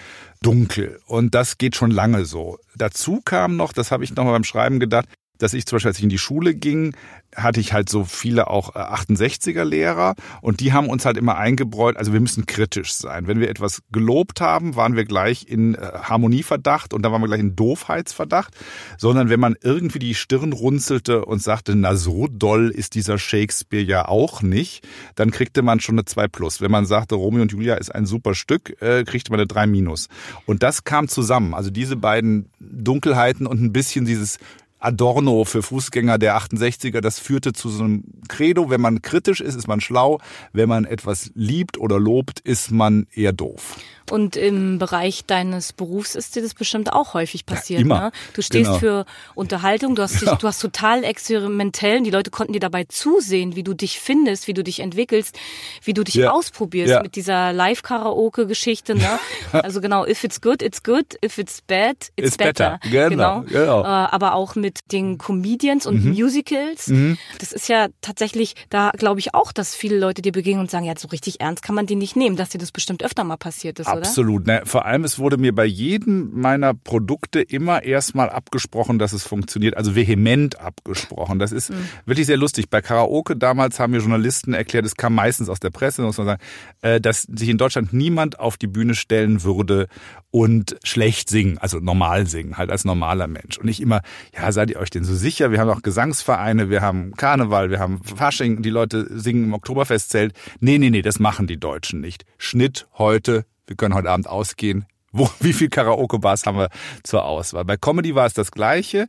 dunkel. 0.41 0.99
Und 1.05 1.35
das 1.35 1.57
geht 1.57 1.75
schon 1.75 1.91
lange 1.91 2.25
so. 2.25 2.57
Dazu 2.75 3.21
kam 3.23 3.55
noch, 3.55 3.73
das 3.73 3.91
habe 3.91 4.03
ich 4.03 4.15
noch 4.15 4.23
mal 4.23 4.31
beim 4.31 4.43
Schreiben 4.43 4.79
gedacht, 4.79 5.07
dass 5.37 5.53
ich 5.53 5.65
zum 5.65 5.77
Beispiel, 5.77 5.89
als 5.89 5.97
ich 5.97 6.03
in 6.03 6.09
die 6.09 6.17
Schule 6.17 6.55
ging, 6.55 6.95
hatte 7.35 7.59
ich 7.59 7.73
halt 7.73 7.89
so 7.89 8.05
viele 8.05 8.47
auch 8.47 8.75
äh, 8.75 8.79
68er 8.79 9.63
Lehrer 9.63 10.15
und 10.41 10.59
die 10.59 10.73
haben 10.73 10.89
uns 10.89 11.05
halt 11.05 11.17
immer 11.17 11.37
eingebräut, 11.37 11.97
also 11.97 12.13
wir 12.13 12.19
müssen 12.19 12.45
kritisch 12.45 12.93
sein. 12.93 13.27
Wenn 13.27 13.39
wir 13.39 13.49
etwas 13.49 13.81
gelobt 13.91 14.41
haben, 14.41 14.75
waren 14.75 14.95
wir 14.95 15.05
gleich 15.05 15.47
in 15.47 15.75
äh, 15.75 15.91
Harmonieverdacht 16.03 16.93
und 16.93 17.01
dann 17.03 17.11
waren 17.11 17.21
wir 17.21 17.27
gleich 17.27 17.39
in 17.39 17.55
Doofheitsverdacht, 17.55 18.55
sondern 18.97 19.29
wenn 19.29 19.39
man 19.39 19.55
irgendwie 19.61 19.99
die 19.99 20.15
Stirn 20.15 20.53
runzelte 20.53 21.25
und 21.25 21.41
sagte, 21.41 21.75
na 21.75 21.95
so 21.95 22.27
doll 22.27 22.69
ist 22.69 22.95
dieser 22.95 23.17
Shakespeare 23.17 23.83
ja 23.83 24.07
auch 24.07 24.41
nicht, 24.41 24.87
dann 25.15 25.31
kriegte 25.31 25.61
man 25.61 25.79
schon 25.79 25.95
eine 25.95 26.05
2 26.05 26.27
plus. 26.27 26.61
Wenn 26.61 26.71
man 26.71 26.85
sagte, 26.85 27.15
Romeo 27.15 27.41
und 27.41 27.51
Julia 27.51 27.75
ist 27.75 27.93
ein 27.93 28.05
super 28.05 28.35
Stück, 28.35 28.81
äh, 28.81 29.03
kriegte 29.03 29.31
man 29.31 29.39
eine 29.39 29.47
3 29.47 29.67
minus. 29.67 30.07
Und 30.45 30.63
das 30.63 30.83
kam 30.83 31.07
zusammen, 31.07 31.53
also 31.53 31.69
diese 31.69 31.95
beiden 31.95 32.49
Dunkelheiten 32.59 33.47
und 33.47 33.61
ein 33.61 33.73
bisschen 33.73 34.05
dieses 34.05 34.37
Adorno 34.79 35.45
für 35.45 35.63
Fußgänger 35.63 36.17
der 36.17 36.37
68er, 36.37 37.01
das 37.01 37.19
führte 37.19 37.53
zu 37.53 37.69
so 37.69 37.83
einem 37.83 38.03
Credo, 38.27 38.69
wenn 38.69 38.81
man 38.81 39.01
kritisch 39.01 39.41
ist, 39.41 39.55
ist 39.55 39.67
man 39.67 39.81
schlau, 39.81 40.19
wenn 40.53 40.69
man 40.69 40.85
etwas 40.85 41.31
liebt 41.33 41.77
oder 41.77 41.99
lobt, 41.99 42.39
ist 42.41 42.71
man 42.71 43.07
eher 43.13 43.33
doof. 43.33 43.77
Und 44.11 44.35
im 44.35 44.77
Bereich 44.77 45.25
deines 45.25 45.73
Berufs 45.73 46.13
ist 46.15 46.35
dir 46.35 46.41
das 46.43 46.53
bestimmt 46.53 46.93
auch 46.93 47.13
häufig 47.15 47.45
passiert. 47.45 47.81
immer. 47.81 47.99
Ne? 47.99 48.11
Du 48.33 48.41
stehst 48.41 48.65
Genau. 48.67 48.79
für 48.79 49.05
Unterhaltung, 49.33 49.95
du 49.95 50.03
hast, 50.03 50.21
dich, 50.21 50.29
Ja. 50.29 50.35
du 50.35 50.47
hast 50.47 50.59
total 50.59 51.03
experimentell, 51.03 52.01
die 52.03 52.11
Leute 52.11 52.29
konnten 52.29 52.53
dir 52.53 52.59
dabei 52.59 52.83
zusehen, 52.83 53.55
wie 53.55 53.63
du 53.63 53.73
dich 53.73 53.99
findest, 53.99 54.47
wie 54.47 54.53
du 54.53 54.63
dich 54.63 54.79
entwickelst, 54.79 55.35
wie 55.83 55.93
du 55.93 56.03
dich 56.03 56.15
Ja. 56.15 56.31
ausprobierst 56.31 56.91
Ja. 56.91 57.01
mit 57.01 57.15
dieser 57.15 57.51
Live-Karaoke-Geschichte. 57.53 58.95
Ne? 58.95 59.19
also 59.51 59.81
genau, 59.81 60.05
if 60.05 60.23
it's 60.23 60.41
good, 60.41 60.61
it's 60.61 60.83
good, 60.83 61.17
if 61.23 61.37
it's 61.37 61.61
bad, 61.61 61.95
it's, 62.15 62.27
It's 62.29 62.37
better. 62.37 62.79
Genau, 62.83 63.41
genau. 63.41 63.81
Äh, 63.83 63.85
aber 63.87 64.35
auch 64.35 64.55
mit 64.55 64.79
den 64.91 65.17
Comedians 65.17 65.85
und 65.85 66.03
Mhm. 66.03 66.11
Musicals. 66.11 66.91
Das 67.39 67.51
ist 67.51 67.67
ja 67.69 67.87
tatsächlich, 68.01 68.55
da 68.69 68.91
glaube 68.91 69.19
ich 69.19 69.33
auch, 69.33 69.51
dass 69.51 69.75
viele 69.75 69.97
Leute 69.97 70.21
dir 70.21 70.31
begegnen 70.31 70.61
und 70.61 70.71
sagen, 70.71 70.85
ja, 70.85 70.93
so 70.97 71.07
richtig 71.07 71.41
ernst 71.41 71.63
kann 71.63 71.75
man 71.75 71.85
die 71.85 71.95
nicht 71.95 72.15
nehmen, 72.15 72.35
dass 72.35 72.49
dir 72.49 72.57
das 72.57 72.71
bestimmt 72.71 73.03
öfter 73.03 73.23
mal 73.23 73.37
passiert 73.37 73.79
ist? 73.79 73.87
Absolut. 73.97 74.47
Ne? 74.47 74.61
Vor 74.65 74.85
allem, 74.85 75.03
es 75.03 75.19
wurde 75.19 75.37
mir 75.37 75.53
bei 75.53 75.65
jedem 75.65 76.31
meiner 76.39 76.73
Produkte 76.73 77.41
immer 77.41 77.83
erstmal 77.83 78.29
abgesprochen, 78.29 78.99
dass 78.99 79.13
es 79.13 79.23
funktioniert. 79.23 79.77
Also 79.77 79.95
vehement 79.95 80.59
abgesprochen. 80.59 81.39
Das 81.39 81.51
ist 81.51 81.71
wirklich 82.05 82.27
sehr 82.27 82.37
lustig. 82.37 82.69
Bei 82.69 82.81
Karaoke 82.81 83.35
damals 83.35 83.79
haben 83.79 83.91
mir 83.91 83.99
Journalisten 83.99 84.53
erklärt, 84.53 84.85
es 84.85 84.95
kam 84.95 85.15
meistens 85.15 85.49
aus 85.49 85.59
der 85.59 85.69
Presse, 85.69 86.01
muss 86.01 86.17
man 86.17 86.27
sagen, 86.27 86.41
äh, 86.81 87.01
dass 87.01 87.23
sich 87.23 87.49
in 87.49 87.57
Deutschland 87.57 87.93
niemand 87.93 88.39
auf 88.39 88.57
die 88.57 88.67
Bühne 88.67 88.95
stellen 88.95 89.43
würde 89.43 89.87
und 90.31 90.75
schlecht 90.83 91.29
singen, 91.29 91.57
also 91.59 91.79
normal 91.79 92.27
singen, 92.27 92.57
halt 92.57 92.69
als 92.69 92.83
normaler 92.83 93.27
Mensch. 93.27 93.57
Und 93.57 93.69
ich 93.69 93.81
immer, 93.81 94.01
ja, 94.35 94.51
seid 94.51 94.69
ihr 94.69 94.79
euch 94.79 94.89
denn 94.89 95.05
so 95.05 95.15
sicher? 95.15 95.51
Wir 95.51 95.59
haben 95.59 95.69
auch 95.69 95.81
Gesangsvereine, 95.81 96.69
wir 96.69 96.81
haben 96.81 97.13
Karneval, 97.13 97.69
wir 97.69 97.79
haben 97.79 98.03
Fasching, 98.03 98.61
die 98.61 98.69
Leute 98.69 99.07
singen 99.17 99.45
im 99.45 99.53
Oktoberfestzelt. 99.53 100.33
Nee, 100.59 100.77
nee, 100.77 100.89
nee, 100.89 101.01
das 101.01 101.19
machen 101.19 101.47
die 101.47 101.57
Deutschen 101.57 102.01
nicht. 102.01 102.25
Schnitt 102.37 102.87
heute, 102.97 103.45
wir 103.67 103.75
können 103.75 103.93
heute 103.93 104.09
Abend 104.09 104.27
ausgehen. 104.27 104.85
Wo, 105.15 105.29
wie 105.39 105.53
viel 105.53 105.69
Karaoke-Bars 105.69 106.45
haben 106.45 106.57
wir 106.57 106.69
zur 107.03 107.25
Auswahl? 107.25 107.63
Bei 107.63 107.77
Comedy 107.77 108.15
war 108.15 108.25
es 108.25 108.33
das 108.33 108.51
Gleiche. 108.51 109.07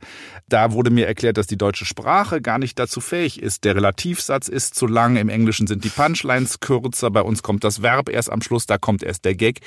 Da 0.49 0.73
wurde 0.73 0.91
mir 0.91 1.07
erklärt, 1.07 1.37
dass 1.37 1.49
die 1.49 1.59
deutsche 1.59 1.85
Sprache 1.85 2.41
gar 2.41 2.59
nicht 2.59 2.79
dazu 2.79 3.01
fähig 3.01 3.43
ist. 3.43 3.65
Der 3.65 3.75
Relativsatz 3.75 4.49
ist 4.49 4.77
zu 4.77 4.87
lang. 4.87 5.17
Im 5.17 5.29
Englischen 5.29 5.67
sind 5.67 5.83
die 5.85 5.89
Punchlines 5.89 6.61
kürzer. 6.61 7.11
Bei 7.11 7.23
uns 7.23 7.43
kommt 7.43 7.65
das 7.65 7.83
Verb 7.83 8.09
erst 8.09 8.31
am 8.31 8.41
Schluss. 8.41 8.67
Da 8.67 8.79
kommt 8.79 9.03
erst 9.03 9.25
der 9.25 9.35
Gag. 9.35 9.61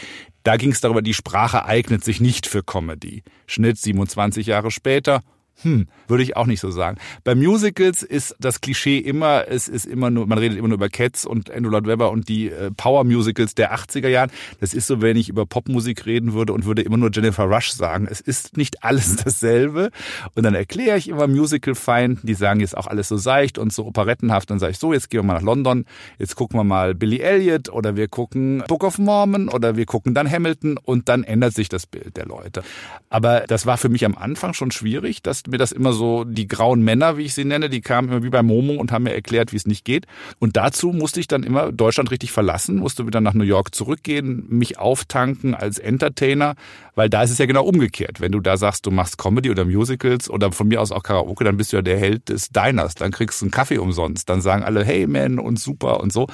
Da 0.43 0.55
ging 0.55 0.71
es 0.71 0.79
darüber, 0.79 1.01
die 1.01 1.13
Sprache 1.13 1.65
eignet 1.65 2.05
sich 2.05 2.21
nicht 2.21 2.47
für 2.47 2.63
Comedy. 2.63 3.23
Schnitt 3.45 3.77
27 3.77 4.47
Jahre 4.47 4.71
später. 4.71 5.21
Hm, 5.61 5.87
würde 6.07 6.23
ich 6.23 6.37
auch 6.37 6.45
nicht 6.45 6.61
so 6.61 6.71
sagen. 6.71 6.97
Bei 7.25 7.35
Musicals 7.35 8.01
ist 8.01 8.35
das 8.39 8.61
Klischee 8.61 8.97
immer, 8.97 9.45
es 9.49 9.67
ist 9.67 9.85
immer 9.85 10.09
nur, 10.09 10.25
man 10.25 10.37
redet 10.37 10.57
immer 10.57 10.69
nur 10.69 10.75
über 10.75 10.89
Cats 10.89 11.25
und 11.25 11.51
Andrew 11.51 11.69
Lloyd 11.69 11.85
Webber 11.85 12.11
und 12.11 12.29
die 12.29 12.49
äh, 12.49 12.71
Power 12.71 13.03
Musicals 13.03 13.55
der 13.55 13.75
80er 13.75 14.07
Jahren. 14.07 14.31
Das 14.61 14.73
ist 14.73 14.87
so, 14.87 15.01
wenn 15.01 15.17
ich 15.17 15.27
über 15.27 15.45
Popmusik 15.45 16.05
reden 16.05 16.33
würde 16.33 16.53
und 16.53 16.65
würde 16.65 16.81
immer 16.81 16.95
nur 16.95 17.09
Jennifer 17.11 17.43
Rush 17.43 17.71
sagen. 17.71 18.07
Es 18.09 18.21
ist 18.21 18.55
nicht 18.55 18.83
alles 18.83 19.17
dasselbe. 19.17 19.89
Und 20.33 20.43
dann 20.43 20.55
erkläre 20.55 20.97
ich 20.97 21.09
immer 21.09 21.27
Musical-Feinden, 21.27 22.25
die 22.25 22.35
sagen 22.35 22.61
jetzt 22.61 22.77
auch 22.77 22.87
alles 22.87 23.09
so 23.09 23.17
seicht 23.17 23.57
und 23.57 23.73
so 23.73 23.85
operettenhaft. 23.85 24.49
Dann 24.49 24.59
sage 24.59 24.71
ich 24.71 24.79
so, 24.79 24.93
jetzt 24.93 25.09
gehen 25.09 25.19
wir 25.19 25.23
mal 25.23 25.33
nach 25.33 25.41
London, 25.41 25.85
jetzt 26.17 26.35
gucken 26.35 26.57
wir 26.57 26.63
mal 26.63 26.95
Billy 26.95 27.19
Elliot 27.19 27.69
oder 27.69 27.97
wir 27.97 28.07
gucken 28.07 28.63
Book 28.67 28.85
of 28.85 28.97
Mormon 28.97 29.49
oder 29.49 29.75
wir 29.75 29.85
gucken 29.85 30.13
dann 30.13 30.29
Hamilton 30.29 30.77
und 30.77 31.09
dann 31.09 31.23
ändert 31.23 31.53
sich 31.53 31.67
das 31.67 31.85
Bild 31.85 32.15
der 32.15 32.25
Leute. 32.25 32.63
Aber 33.09 33.41
das 33.41 33.65
war 33.65 33.77
für 33.77 33.89
mich 33.89 34.05
am 34.05 34.15
Anfang 34.15 34.53
schon 34.53 34.71
schwierig, 34.71 35.21
dass 35.21 35.43
mir 35.51 35.57
das 35.57 35.71
immer 35.71 35.93
so, 35.93 36.23
die 36.23 36.47
grauen 36.47 36.83
Männer, 36.83 37.17
wie 37.17 37.23
ich 37.23 37.33
sie 37.33 37.45
nenne, 37.45 37.69
die 37.69 37.81
kamen 37.81 38.09
immer 38.09 38.23
wie 38.23 38.29
bei 38.29 38.43
Momo 38.43 38.73
und 38.73 38.91
haben 38.91 39.03
mir 39.03 39.13
erklärt, 39.13 39.51
wie 39.51 39.57
es 39.57 39.65
nicht 39.65 39.85
geht. 39.85 40.05
Und 40.39 40.57
dazu 40.57 40.91
musste 40.91 41.19
ich 41.19 41.27
dann 41.27 41.43
immer 41.43 41.71
Deutschland 41.71 42.11
richtig 42.11 42.31
verlassen, 42.31 42.77
musste 42.77 43.05
wieder 43.05 43.21
nach 43.21 43.33
New 43.33 43.43
York 43.43 43.73
zurückgehen, 43.73 44.45
mich 44.49 44.77
auftanken 44.77 45.55
als 45.55 45.77
Entertainer, 45.77 46.55
weil 46.95 47.09
da 47.09 47.23
ist 47.23 47.31
es 47.31 47.37
ja 47.37 47.45
genau 47.45 47.63
umgekehrt. 47.63 48.19
Wenn 48.19 48.31
du 48.31 48.39
da 48.39 48.57
sagst, 48.57 48.85
du 48.85 48.91
machst 48.91 49.17
Comedy 49.17 49.49
oder 49.49 49.65
Musicals 49.65 50.29
oder 50.29 50.51
von 50.51 50.67
mir 50.67 50.81
aus 50.81 50.91
auch 50.91 51.03
Karaoke, 51.03 51.43
dann 51.43 51.55
bist 51.57 51.71
du 51.71 51.77
ja 51.77 51.81
der 51.81 51.97
Held 51.97 52.27
des 52.27 52.49
Diners. 52.49 52.95
Dann 52.95 53.11
kriegst 53.11 53.41
du 53.41 53.45
einen 53.45 53.51
Kaffee 53.51 53.77
umsonst. 53.77 54.29
Dann 54.29 54.41
sagen 54.41 54.63
alle, 54.63 54.83
hey 54.83 55.07
man 55.07 55.39
und 55.39 55.59
super 55.59 56.01
und 56.01 56.11
so. 56.11 56.27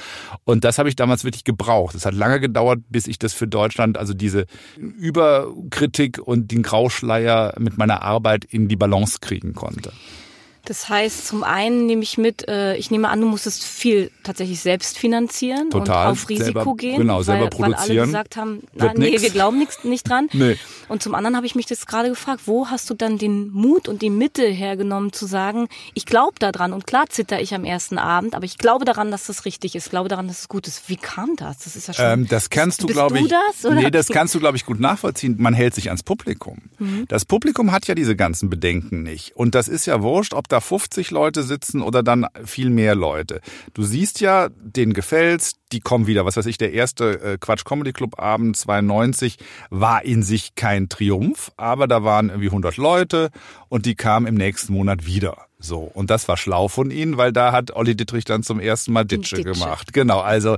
Und 0.43 0.63
das 0.63 0.79
habe 0.79 0.89
ich 0.89 0.95
damals 0.95 1.23
wirklich 1.23 1.43
gebraucht. 1.43 1.93
Es 1.93 2.05
hat 2.05 2.15
lange 2.15 2.39
gedauert, 2.39 2.79
bis 2.89 3.07
ich 3.07 3.19
das 3.19 3.33
für 3.33 3.47
Deutschland, 3.47 3.97
also 3.97 4.13
diese 4.13 4.45
Überkritik 4.77 6.19
und 6.19 6.51
den 6.51 6.63
Grauschleier 6.63 7.53
mit 7.59 7.77
meiner 7.77 8.01
Arbeit 8.01 8.45
in 8.45 8.67
die 8.67 8.75
Balance 8.75 9.04
Balance 9.05 9.19
kriegen 9.21 9.53
konnte. 9.53 9.91
Das 10.65 10.89
heißt, 10.89 11.27
zum 11.27 11.43
einen 11.43 11.85
nehme 11.85 12.03
ich 12.03 12.17
mit, 12.17 12.47
äh, 12.47 12.75
ich 12.75 12.91
nehme 12.91 13.09
an, 13.09 13.21
du 13.21 13.27
musstest 13.27 13.63
viel 13.63 14.11
tatsächlich 14.23 14.59
selbst 14.59 14.97
finanzieren 14.97 15.69
Total, 15.69 16.07
und 16.07 16.11
auf 16.11 16.29
Risiko 16.29 16.45
selber, 16.45 16.75
gehen. 16.75 16.97
Genau, 16.97 17.21
selber 17.21 17.43
weil, 17.43 17.49
produzieren. 17.49 17.87
Weil 17.87 17.97
alle 17.97 18.05
gesagt 18.05 18.37
haben, 18.37 18.63
na, 18.73 18.93
nee, 18.95 19.11
nix. 19.11 19.21
wir 19.21 19.29
glauben 19.29 19.59
nix, 19.59 19.83
nicht 19.83 20.09
dran. 20.09 20.29
Nee. 20.35 20.57
Und 20.89 21.01
zum 21.01 21.15
anderen 21.15 21.37
habe 21.37 21.45
ich 21.45 21.55
mich 21.55 21.65
das 21.65 21.85
gerade 21.85 22.09
gefragt, 22.09 22.41
wo 22.45 22.67
hast 22.67 22.89
du 22.89 22.93
dann 22.93 23.17
den 23.17 23.49
Mut 23.49 23.87
und 23.87 24.01
die 24.01 24.09
Mitte 24.09 24.43
hergenommen 24.43 25.13
zu 25.13 25.25
sagen, 25.25 25.67
ich 25.93 26.05
glaube 26.05 26.33
daran 26.39 26.73
und 26.73 26.85
klar 26.85 27.05
zitter 27.09 27.41
ich 27.41 27.55
am 27.55 27.63
ersten 27.63 27.97
Abend, 27.97 28.35
aber 28.35 28.45
ich 28.45 28.57
glaube 28.57 28.85
daran, 28.85 29.11
dass 29.11 29.25
das 29.25 29.45
richtig 29.45 29.75
ist, 29.75 29.85
ich 29.85 29.89
glaube 29.91 30.09
daran, 30.09 30.27
dass 30.27 30.41
es 30.41 30.47
gut 30.49 30.67
ist. 30.67 30.89
Wie 30.89 30.97
kam 30.97 31.35
das? 31.37 31.59
Das 31.59 31.75
ist 31.75 31.87
ja 31.87 31.93
schon. 31.93 32.05
Ähm, 32.05 32.27
das 32.27 32.49
kannst 32.49 32.83
du, 32.83 32.87
glaube 32.87 33.17
ich. 33.17 33.23
Du 33.23 33.29
das, 33.29 33.65
oder? 33.65 33.75
Nee, 33.75 33.91
das 33.91 34.09
kannst 34.09 34.35
du, 34.35 34.39
glaube 34.39 34.57
ich, 34.57 34.65
gut 34.65 34.79
nachvollziehen. 34.79 35.37
Man 35.39 35.53
hält 35.53 35.73
sich 35.73 35.87
ans 35.87 36.03
Publikum. 36.03 36.63
Mhm. 36.77 37.05
Das 37.07 37.25
Publikum 37.25 37.71
hat 37.71 37.87
ja 37.87 37.95
diese 37.95 38.15
ganzen 38.15 38.49
Bedenken 38.49 39.03
nicht. 39.03 39.35
Und 39.35 39.55
das 39.55 39.67
ist 39.67 39.85
ja 39.85 40.01
wurscht, 40.01 40.33
ob 40.33 40.47
da 40.55 40.61
50 40.61 41.11
Leute 41.11 41.43
sitzen 41.43 41.81
oder 41.81 42.01
dann 42.01 42.27
viel 42.45 42.69
mehr 42.69 42.95
Leute. 42.95 43.41
Du 43.73 43.83
siehst 43.83 44.21
ja, 44.21 44.47
denen 44.49 44.93
gefällt's, 44.93 45.57
die 45.71 45.81
kommen 45.81 46.07
wieder. 46.07 46.25
Was 46.25 46.37
weiß 46.37 46.45
ich, 46.45 46.57
der 46.57 46.71
erste 46.71 47.21
äh, 47.21 47.37
Quatsch 47.37 47.65
Comedy 47.65 47.91
Club 47.91 48.19
Abend 48.19 48.55
92 48.55 49.37
war 49.69 50.03
in 50.05 50.23
sich 50.23 50.55
kein 50.55 50.87
Triumph, 50.87 51.51
aber 51.57 51.87
da 51.87 52.03
waren 52.03 52.29
irgendwie 52.29 52.47
100 52.47 52.77
Leute 52.77 53.31
und 53.67 53.85
die 53.85 53.95
kamen 53.95 54.27
im 54.27 54.35
nächsten 54.35 54.71
Monat 54.73 55.05
wieder. 55.05 55.45
So, 55.59 55.79
und 55.79 56.09
das 56.09 56.27
war 56.27 56.37
schlau 56.37 56.67
von 56.67 56.91
ihnen, 56.91 57.17
weil 57.17 57.33
da 57.33 57.51
hat 57.51 57.75
Olli 57.75 57.95
Dittrich 57.95 58.23
dann 58.23 58.43
zum 58.43 58.59
ersten 58.59 58.93
Mal 58.93 59.03
Ditsche, 59.03 59.37
Ditsche. 59.37 59.53
gemacht. 59.53 59.93
Genau, 59.93 60.19
also 60.19 60.57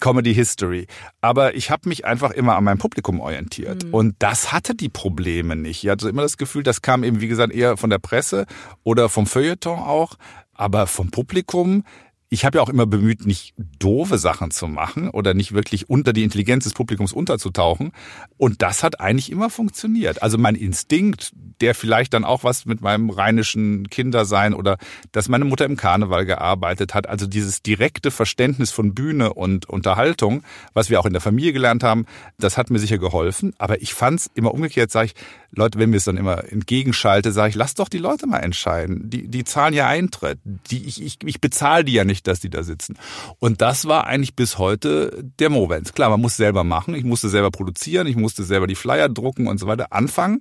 Comedy 0.00 0.34
History. 0.34 0.86
Aber 1.20 1.54
ich 1.54 1.70
habe 1.70 1.88
mich 1.88 2.04
einfach 2.04 2.30
immer 2.30 2.56
an 2.56 2.64
meinem 2.64 2.78
Publikum 2.78 3.20
orientiert. 3.20 3.84
Und 3.92 4.16
das 4.18 4.52
hatte 4.52 4.74
die 4.74 4.88
Probleme 4.88 5.56
nicht. 5.56 5.84
Ich 5.84 5.90
hatte 5.90 6.08
immer 6.08 6.22
das 6.22 6.36
Gefühl, 6.36 6.62
das 6.62 6.82
kam 6.82 7.04
eben, 7.04 7.20
wie 7.20 7.28
gesagt, 7.28 7.52
eher 7.52 7.76
von 7.76 7.90
der 7.90 7.98
Presse 7.98 8.46
oder 8.84 9.08
vom 9.08 9.26
Feuilleton 9.26 9.78
auch. 9.78 10.14
Aber 10.54 10.88
vom 10.88 11.10
Publikum, 11.10 11.84
ich 12.30 12.44
habe 12.44 12.58
ja 12.58 12.62
auch 12.62 12.68
immer 12.68 12.86
bemüht, 12.86 13.24
nicht 13.26 13.54
doofe 13.78 14.18
Sachen 14.18 14.50
zu 14.50 14.68
machen 14.68 15.08
oder 15.08 15.32
nicht 15.32 15.52
wirklich 15.52 15.88
unter 15.88 16.12
die 16.12 16.24
Intelligenz 16.24 16.64
des 16.64 16.74
Publikums 16.74 17.12
unterzutauchen. 17.12 17.92
Und 18.36 18.60
das 18.60 18.82
hat 18.82 19.00
eigentlich 19.00 19.30
immer 19.30 19.48
funktioniert. 19.48 20.22
Also 20.22 20.36
mein 20.36 20.54
Instinkt, 20.54 21.32
der 21.62 21.74
vielleicht 21.74 22.12
dann 22.12 22.24
auch 22.24 22.44
was 22.44 22.66
mit 22.66 22.82
meinem 22.82 23.08
rheinischen 23.08 23.88
Kindersein 23.88 24.52
oder 24.52 24.76
dass 25.12 25.28
meine 25.28 25.46
Mutter 25.46 25.64
im 25.64 25.76
Karneval 25.76 26.26
gearbeitet 26.26 26.94
hat, 26.94 27.08
also 27.08 27.26
dieses 27.26 27.62
direkte 27.62 28.10
Verständnis 28.10 28.70
von 28.70 28.94
Bühne 28.94 29.32
und 29.32 29.66
Unterhaltung, 29.66 30.42
was 30.74 30.90
wir 30.90 31.00
auch 31.00 31.06
in 31.06 31.14
der 31.14 31.22
Familie 31.22 31.54
gelernt 31.54 31.82
haben, 31.82 32.04
das 32.38 32.58
hat 32.58 32.70
mir 32.70 32.78
sicher 32.78 32.98
geholfen. 32.98 33.54
Aber 33.58 33.80
ich 33.80 33.94
fand 33.94 34.20
es 34.20 34.30
immer 34.34 34.52
umgekehrt, 34.52 34.90
sage 34.90 35.06
ich, 35.06 35.14
Leute, 35.50 35.78
wenn 35.78 35.90
mir 35.90 35.96
es 35.96 36.04
dann 36.04 36.16
immer 36.16 36.50
entgegenschalte, 36.52 37.32
sage 37.32 37.50
ich, 37.50 37.54
lass 37.54 37.74
doch 37.74 37.88
die 37.88 37.98
Leute 37.98 38.26
mal 38.26 38.40
entscheiden. 38.40 39.08
Die, 39.08 39.28
die 39.28 39.44
zahlen 39.44 39.74
ja 39.74 39.86
Eintritt. 39.86 40.38
Die, 40.44 40.84
ich, 40.86 41.02
ich, 41.02 41.18
ich 41.24 41.40
bezahle 41.40 41.84
die 41.84 41.92
ja 41.92 42.04
nicht, 42.04 42.26
dass 42.26 42.40
die 42.40 42.50
da 42.50 42.62
sitzen. 42.62 42.96
Und 43.38 43.62
das 43.62 43.86
war 43.86 44.06
eigentlich 44.06 44.36
bis 44.36 44.58
heute 44.58 45.24
der 45.38 45.50
Movens. 45.50 45.94
Klar, 45.94 46.10
man 46.10 46.20
muss 46.20 46.36
selber 46.36 46.64
machen. 46.64 46.94
Ich 46.94 47.04
musste 47.04 47.28
selber 47.28 47.50
produzieren, 47.50 48.06
ich 48.06 48.16
musste 48.16 48.44
selber 48.44 48.66
die 48.66 48.74
Flyer 48.74 49.08
drucken 49.08 49.46
und 49.46 49.58
so 49.58 49.66
weiter 49.66 49.92
anfangen. 49.92 50.40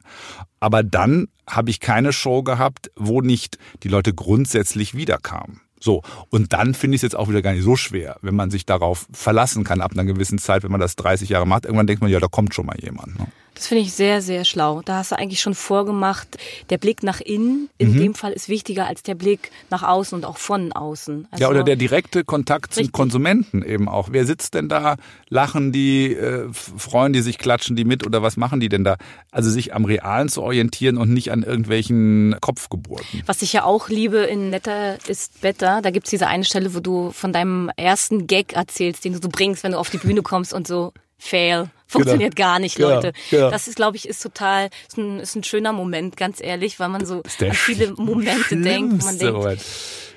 Aber 0.59 0.83
dann 0.83 1.27
habe 1.47 1.69
ich 1.69 1.79
keine 1.79 2.11
Show 2.11 2.43
gehabt, 2.43 2.91
wo 2.95 3.21
nicht 3.21 3.57
die 3.83 3.89
Leute 3.89 4.13
grundsätzlich 4.13 4.95
wiederkamen. 4.95 5.61
So, 5.79 6.01
und 6.29 6.53
dann 6.53 6.73
finde 6.73 6.95
ich 6.95 6.99
es 6.99 7.03
jetzt 7.03 7.15
auch 7.15 7.29
wieder 7.29 7.41
gar 7.41 7.53
nicht 7.53 7.63
so 7.63 7.75
schwer, 7.75 8.17
wenn 8.21 8.35
man 8.35 8.49
sich 8.49 8.65
darauf 8.65 9.07
verlassen 9.11 9.63
kann 9.63 9.81
ab 9.81 9.91
einer 9.93 10.05
gewissen 10.05 10.39
Zeit, 10.39 10.63
wenn 10.63 10.71
man 10.71 10.79
das 10.81 10.95
30 10.95 11.29
Jahre 11.29 11.45
macht. 11.47 11.65
Irgendwann 11.65 11.87
denkt 11.87 12.01
man, 12.01 12.11
ja, 12.11 12.19
da 12.19 12.27
kommt 12.27 12.53
schon 12.55 12.65
mal 12.65 12.77
jemand. 12.81 13.19
Ne? 13.19 13.27
Das 13.53 13.65
finde 13.67 13.81
ich 13.83 13.93
sehr, 13.93 14.21
sehr 14.21 14.45
schlau. 14.45 14.83
Da 14.85 14.97
hast 14.97 15.11
du 15.11 15.17
eigentlich 15.17 15.41
schon 15.41 15.55
vorgemacht, 15.55 16.37
der 16.69 16.77
Blick 16.77 17.01
nach 17.01 17.21
innen 17.21 17.69
in 17.79 17.93
Mhm. 17.93 17.97
dem 17.99 18.13
Fall 18.15 18.31
ist 18.31 18.49
wichtiger 18.49 18.85
als 18.85 19.01
der 19.01 19.15
Blick 19.15 19.49
nach 19.71 19.81
außen 19.81 20.15
und 20.15 20.25
auch 20.25 20.37
von 20.37 20.71
außen. 20.73 21.27
Also, 21.31 21.41
Ja, 21.43 21.49
oder 21.49 21.63
der 21.63 21.75
direkte 21.75 22.23
Kontakt 22.23 22.73
zum 22.75 22.81
Richtig. 22.81 22.93
Konsumenten 22.93 23.63
eben 23.63 23.89
auch. 23.89 24.09
Wer 24.11 24.27
sitzt 24.27 24.53
denn 24.53 24.69
da? 24.69 24.97
Lachen 25.29 25.71
die, 25.71 26.13
äh, 26.13 26.47
freuen 26.53 27.13
die 27.13 27.21
sich, 27.21 27.39
klatschen 27.39 27.75
die 27.75 27.83
mit 27.83 28.05
oder 28.05 28.21
was 28.21 28.37
machen 28.37 28.59
die 28.59 28.69
denn 28.69 28.83
da? 28.83 28.95
Also 29.31 29.49
sich 29.49 29.73
am 29.73 29.85
Realen 29.85 30.29
zu 30.29 30.43
orientieren 30.43 30.97
und 30.97 31.11
nicht 31.11 31.31
an 31.31 31.41
irgendwelchen 31.43 32.35
Kopfgeburten. 32.41 33.23
Was 33.25 33.41
ich 33.41 33.53
ja 33.53 33.63
auch 33.63 33.89
liebe 33.89 34.17
in 34.19 34.51
Netter 34.51 34.97
ist 35.07 35.41
Better, 35.41 35.66
da 35.81 35.89
gibt's 35.91 36.09
diese 36.09 36.27
eine 36.27 36.43
Stelle, 36.43 36.73
wo 36.73 36.79
du 36.79 37.11
von 37.11 37.31
deinem 37.33 37.69
ersten 37.77 38.27
Gag 38.27 38.53
erzählst, 38.53 39.03
den 39.05 39.13
du 39.13 39.19
so 39.21 39.29
bringst, 39.29 39.63
wenn 39.63 39.73
du 39.73 39.77
auf 39.79 39.89
die 39.89 39.97
Bühne 39.97 40.21
kommst 40.21 40.53
und 40.53 40.67
so 40.67 40.93
fail. 41.17 41.69
Funktioniert 41.87 42.35
gar 42.35 42.59
nicht, 42.59 42.75
Genau, 42.75 42.95
Leute. 42.95 43.13
genau. 43.31 43.49
Das 43.49 43.67
ist, 43.67 43.75
glaube 43.77 43.95
ich, 43.95 44.07
ist 44.09 44.21
total, 44.21 44.69
ist 44.87 44.97
ein, 44.97 45.19
ist 45.21 45.35
ein 45.35 45.43
schöner 45.43 45.71
Moment, 45.71 46.17
ganz 46.17 46.41
ehrlich, 46.41 46.79
weil 46.79 46.89
man 46.89 47.05
so 47.05 47.21
an 47.41 47.53
viele 47.53 47.93
Momente 47.93 48.57
denkt. 48.57 49.01
wo 49.01 49.05
Man 49.05 49.17
denkt, 49.17 49.33
Moment. 49.37 49.61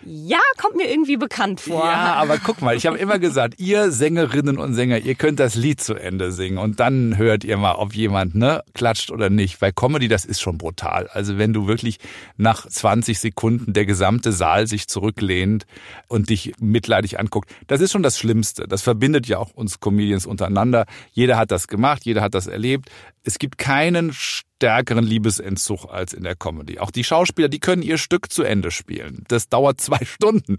Ja, 0.05 0.39
kommt 0.57 0.77
mir 0.77 0.91
irgendwie 0.91 1.17
bekannt 1.17 1.61
vor. 1.61 1.85
Ja, 1.85 2.15
aber 2.15 2.39
guck 2.39 2.63
mal, 2.63 2.77
ich 2.77 2.87
habe 2.87 2.97
immer 2.99 3.19
gesagt, 3.19 3.55
ihr 3.59 3.91
Sängerinnen 3.93 4.59
und 4.59 4.75
Sänger, 4.75 4.99
ihr 4.99 5.15
könnt 5.15 5.41
das 5.41 5.55
Lied 5.55 5.81
zu 5.81 5.95
Ende 5.95 6.33
singen 6.33 6.59
und 6.59 6.81
dann 6.81 7.19
hört 7.19 7.45
ihr 7.45 7.57
mal, 7.57 7.75
ob 7.75 7.95
jemand 7.95 8.35
ne 8.35 8.63
klatscht 8.75 9.11
oder 9.11 9.31
nicht. 9.31 9.59
Bei 9.61 9.73
Comedy, 9.73 10.09
das 10.09 10.25
ist 10.25 10.41
schon 10.41 10.59
brutal. 10.59 11.09
Also 11.09 11.39
wenn 11.39 11.53
du 11.53 11.67
wirklich 11.67 11.99
nach 12.37 12.67
20 12.67 13.19
Sekunden 13.19 13.73
der 13.73 13.87
gesamte 13.87 14.33
Saal 14.33 14.67
sich 14.67 14.89
zurücklehnt 14.89 15.67
und 16.09 16.31
dich 16.31 16.55
mitleidig 16.59 17.19
anguckt, 17.19 17.51
das 17.67 17.81
ist 17.81 17.93
schon 17.93 18.03
das 18.03 18.19
Schlimmste. 18.19 18.67
Das 18.67 18.83
verbindet 18.83 19.27
ja 19.27 19.39
auch 19.39 19.51
uns 19.55 19.81
Comedians 19.81 20.27
untereinander. 20.27 20.87
Jeder 21.13 21.37
hat 21.37 21.51
das 21.51 21.69
gemacht, 21.69 22.05
jeder 22.05 22.23
hat 22.23 22.35
das 22.35 22.47
erlebt. 22.47 22.91
Es 23.23 23.39
gibt 23.39 23.59
keinen 23.59 24.13
stärkeren 24.61 25.05
Liebesentzug 25.05 25.87
als 25.91 26.13
in 26.13 26.23
der 26.23 26.37
Comedy. 26.37 26.81
Auch 26.81 26.91
die 26.91 27.03
Schauspieler, 27.03 27.49
die 27.49 27.61
können 27.61 27.81
ihr 27.81 27.97
Stück 27.97 28.31
zu 28.31 28.43
Ende 28.43 28.71
spielen. 28.71 29.25
Das 29.29 29.49
dauert 29.49 29.81
zwei 29.81 30.05
Stunden. 30.05 30.59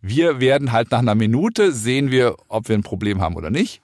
Wir 0.00 0.40
werden 0.40 0.72
halt 0.72 0.90
nach 0.90 1.00
einer 1.00 1.14
Minute 1.14 1.70
sehen 1.70 2.10
wir, 2.10 2.36
ob 2.48 2.70
wir 2.70 2.76
ein 2.76 2.82
Problem 2.82 3.20
haben 3.20 3.36
oder 3.36 3.50
nicht. 3.50 3.82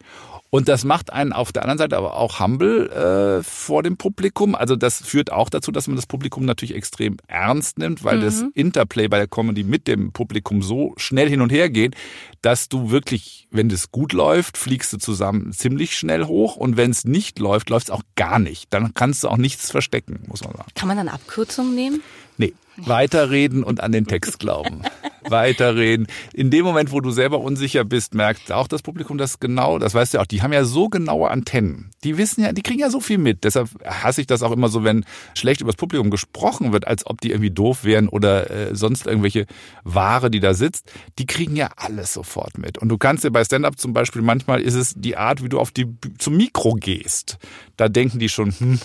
Und 0.50 0.68
das 0.68 0.84
macht 0.84 1.12
einen 1.12 1.32
auf 1.32 1.52
der 1.52 1.62
anderen 1.62 1.78
Seite 1.78 1.96
aber 1.96 2.16
auch 2.16 2.40
humble 2.40 2.90
äh, 2.90 3.42
vor 3.44 3.84
dem 3.84 3.96
Publikum. 3.96 4.56
Also 4.56 4.74
das 4.74 5.00
führt 5.00 5.30
auch 5.30 5.48
dazu, 5.48 5.70
dass 5.70 5.86
man 5.86 5.94
das 5.94 6.06
Publikum 6.06 6.44
natürlich 6.44 6.74
extrem 6.74 7.18
ernst 7.28 7.78
nimmt, 7.78 8.02
weil 8.02 8.20
das 8.20 8.44
Interplay 8.54 9.06
bei 9.06 9.18
der 9.18 9.28
Comedy 9.28 9.62
mit 9.62 9.86
dem 9.86 10.12
Publikum 10.12 10.62
so 10.62 10.92
schnell 10.96 11.28
hin 11.28 11.40
und 11.40 11.52
her 11.52 11.70
geht, 11.70 11.94
dass 12.42 12.68
du 12.68 12.90
wirklich, 12.90 13.46
wenn 13.52 13.68
das 13.68 13.92
gut 13.92 14.12
läuft, 14.12 14.58
fliegst 14.58 14.92
du 14.92 14.98
zusammen 14.98 15.52
ziemlich 15.52 15.96
schnell 15.96 16.24
hoch. 16.24 16.56
Und 16.56 16.76
wenn 16.76 16.90
es 16.90 17.04
nicht 17.04 17.38
läuft, 17.38 17.70
läuft 17.70 17.88
es 17.88 17.90
auch 17.92 18.02
gar 18.16 18.40
nicht. 18.40 18.74
Dann 18.74 18.92
kannst 18.94 19.22
du 19.22 19.28
auch 19.28 19.36
nichts 19.36 19.70
verstecken, 19.70 20.24
muss 20.26 20.42
man 20.42 20.54
sagen. 20.54 20.70
Kann 20.74 20.88
man 20.88 20.96
dann 20.96 21.08
Abkürzungen 21.08 21.76
nehmen? 21.76 22.02
Nee, 22.40 22.54
weiterreden 22.78 23.62
und 23.62 23.82
an 23.82 23.92
den 23.92 24.06
Text 24.06 24.38
glauben. 24.38 24.80
Weiterreden. 25.28 26.06
In 26.32 26.50
dem 26.50 26.64
Moment, 26.64 26.90
wo 26.90 27.02
du 27.02 27.10
selber 27.10 27.38
unsicher 27.40 27.84
bist, 27.84 28.14
merkt 28.14 28.50
auch 28.50 28.66
das 28.66 28.80
Publikum 28.80 29.18
das 29.18 29.40
genau, 29.40 29.78
das 29.78 29.92
weißt 29.92 30.14
du 30.14 30.16
ja 30.16 30.22
auch, 30.22 30.26
die 30.26 30.40
haben 30.40 30.54
ja 30.54 30.64
so 30.64 30.88
genaue 30.88 31.30
Antennen. 31.30 31.90
Die 32.02 32.16
wissen 32.16 32.42
ja, 32.42 32.54
die 32.54 32.62
kriegen 32.62 32.80
ja 32.80 32.88
so 32.88 33.00
viel 33.00 33.18
mit. 33.18 33.44
Deshalb 33.44 33.68
hasse 33.84 34.22
ich 34.22 34.26
das 34.26 34.42
auch 34.42 34.52
immer 34.52 34.68
so, 34.70 34.84
wenn 34.84 35.04
schlecht 35.34 35.60
über 35.60 35.70
das 35.70 35.76
Publikum 35.76 36.08
gesprochen 36.08 36.72
wird, 36.72 36.86
als 36.86 37.04
ob 37.04 37.20
die 37.20 37.28
irgendwie 37.28 37.50
doof 37.50 37.84
wären 37.84 38.08
oder 38.08 38.50
äh, 38.50 38.74
sonst 38.74 39.06
irgendwelche 39.06 39.44
Ware, 39.84 40.30
die 40.30 40.40
da 40.40 40.54
sitzt. 40.54 40.90
Die 41.18 41.26
kriegen 41.26 41.56
ja 41.56 41.68
alles 41.76 42.14
sofort 42.14 42.56
mit. 42.56 42.78
Und 42.78 42.88
du 42.88 42.96
kannst 42.96 43.22
dir 43.22 43.30
bei 43.30 43.44
Stand-Up 43.44 43.78
zum 43.78 43.92
Beispiel, 43.92 44.22
manchmal 44.22 44.62
ist 44.62 44.76
es 44.76 44.94
die 44.96 45.18
Art, 45.18 45.44
wie 45.44 45.50
du 45.50 45.60
auf 45.60 45.72
die, 45.72 45.86
zum 46.16 46.38
Mikro 46.38 46.72
gehst. 46.72 47.36
Da 47.76 47.90
denken 47.90 48.18
die 48.18 48.30
schon, 48.30 48.52
hm, 48.52 48.80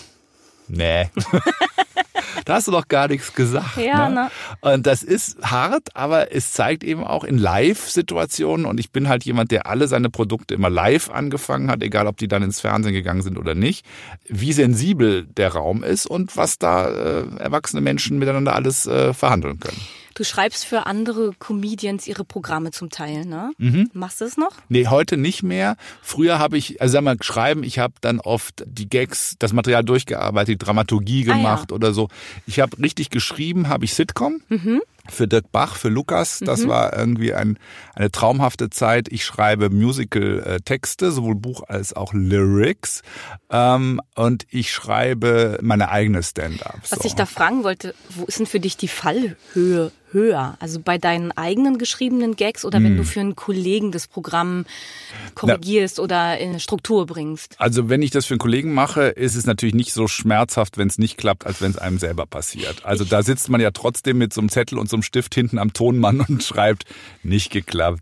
nee. 0.68 1.08
da 2.44 2.54
hast 2.54 2.68
du 2.68 2.72
doch 2.72 2.88
gar 2.88 3.08
nichts 3.08 3.34
gesagt. 3.34 3.76
Ja, 3.76 4.08
ne? 4.08 4.14
ne? 4.14 4.30
Und 4.60 4.86
das 4.86 5.02
ist 5.02 5.38
hart, 5.42 5.94
aber 5.94 6.32
es 6.34 6.52
zeigt 6.52 6.84
eben 6.84 7.04
auch 7.04 7.24
in 7.24 7.38
Live-Situationen 7.38 8.66
und 8.66 8.80
ich 8.80 8.90
bin 8.90 9.08
halt 9.08 9.24
jemand, 9.24 9.50
der 9.50 9.66
alle 9.66 9.88
seine 9.88 10.10
Produkte 10.10 10.54
immer 10.54 10.70
live 10.70 11.10
angefangen 11.10 11.70
hat, 11.70 11.82
egal 11.82 12.06
ob 12.06 12.16
die 12.16 12.28
dann 12.28 12.42
ins 12.42 12.60
Fernsehen 12.60 12.94
gegangen 12.94 13.22
sind 13.22 13.38
oder 13.38 13.54
nicht, 13.54 13.86
wie 14.28 14.52
sensibel 14.52 15.26
der 15.26 15.52
Raum 15.52 15.82
ist 15.82 16.06
und 16.06 16.36
was 16.36 16.58
da 16.58 16.88
äh, 16.88 17.24
erwachsene 17.38 17.80
Menschen 17.80 18.18
miteinander 18.18 18.54
alles 18.54 18.86
äh, 18.86 19.12
verhandeln 19.12 19.60
können. 19.60 19.80
Du 20.16 20.24
schreibst 20.24 20.64
für 20.64 20.86
andere 20.86 21.34
Comedians 21.38 22.06
ihre 22.06 22.24
Programme 22.24 22.70
zum 22.70 22.88
Teil, 22.88 23.26
ne? 23.26 23.52
Mhm. 23.58 23.90
Machst 23.92 24.22
du 24.22 24.24
es 24.24 24.38
noch? 24.38 24.52
Nee, 24.70 24.86
heute 24.86 25.18
nicht 25.18 25.42
mehr. 25.42 25.76
Früher 26.00 26.38
habe 26.38 26.56
ich, 26.56 26.80
also 26.80 26.94
sag 26.94 27.02
mal, 27.02 27.18
schreiben, 27.20 27.62
ich 27.62 27.78
habe 27.78 27.92
dann 28.00 28.20
oft 28.20 28.64
die 28.66 28.88
Gags, 28.88 29.36
das 29.38 29.52
Material 29.52 29.84
durchgearbeitet, 29.84 30.48
die 30.48 30.64
Dramaturgie 30.64 31.24
gemacht 31.24 31.66
ah, 31.68 31.72
ja. 31.72 31.74
oder 31.74 31.92
so. 31.92 32.08
Ich 32.46 32.60
habe 32.60 32.78
richtig 32.78 33.10
geschrieben, 33.10 33.68
habe 33.68 33.84
ich 33.84 33.92
Sitcom. 33.92 34.40
Mhm 34.48 34.80
für 35.10 35.28
Dirk 35.28 35.52
Bach, 35.52 35.76
für 35.76 35.88
Lukas. 35.88 36.40
Das 36.44 36.64
mhm. 36.64 36.68
war 36.68 36.96
irgendwie 36.96 37.32
ein, 37.34 37.58
eine 37.94 38.10
traumhafte 38.10 38.70
Zeit. 38.70 39.08
Ich 39.10 39.24
schreibe 39.24 39.70
Musical-Texte, 39.70 41.12
sowohl 41.12 41.34
Buch 41.34 41.62
als 41.66 41.94
auch 41.94 42.12
Lyrics. 42.12 43.02
Ähm, 43.50 44.00
und 44.14 44.46
ich 44.50 44.72
schreibe 44.72 45.58
meine 45.62 45.90
eigene 45.90 46.22
Stand-ups. 46.22 46.90
Was 46.90 47.00
so. 47.00 47.06
ich 47.06 47.14
da 47.14 47.26
fragen 47.26 47.64
wollte, 47.64 47.94
wo 48.10 48.24
ist 48.24 48.38
denn 48.38 48.46
für 48.46 48.60
dich 48.60 48.76
die 48.76 48.88
Fallhöhe 48.88 49.92
höher? 50.12 50.56
Also 50.60 50.80
bei 50.80 50.98
deinen 50.98 51.32
eigenen 51.32 51.78
geschriebenen 51.78 52.36
Gags 52.36 52.64
oder 52.64 52.82
wenn 52.82 52.96
du 52.96 53.02
hm. 53.02 53.06
für 53.06 53.20
einen 53.20 53.36
Kollegen 53.36 53.92
das 53.92 54.08
Programm 54.08 54.64
korrigierst 55.34 55.98
Na, 55.98 56.04
oder 56.04 56.38
in 56.38 56.58
Struktur 56.58 57.06
bringst? 57.06 57.54
Also 57.58 57.88
wenn 57.88 58.02
ich 58.02 58.10
das 58.10 58.26
für 58.26 58.34
einen 58.34 58.38
Kollegen 58.38 58.72
mache, 58.72 59.02
ist 59.02 59.34
es 59.36 59.46
natürlich 59.46 59.74
nicht 59.74 59.92
so 59.92 60.08
schmerzhaft, 60.08 60.78
wenn 60.78 60.88
es 60.88 60.98
nicht 60.98 61.16
klappt, 61.16 61.46
als 61.46 61.60
wenn 61.60 61.70
es 61.70 61.78
einem 61.78 61.98
selber 61.98 62.26
passiert. 62.26 62.84
Also 62.84 63.04
ich 63.04 63.10
da 63.10 63.22
sitzt 63.22 63.48
man 63.48 63.60
ja 63.60 63.70
trotzdem 63.70 64.18
mit 64.18 64.32
so 64.32 64.40
einem 64.40 64.48
Zettel 64.48 64.78
und 64.78 64.88
so 64.88 64.95
einem 64.96 65.02
Stift 65.02 65.34
hinten 65.34 65.58
am 65.58 65.72
Tonmann 65.72 66.20
und 66.28 66.42
schreibt, 66.42 66.84
nicht 67.22 67.50
geklappt, 67.50 68.00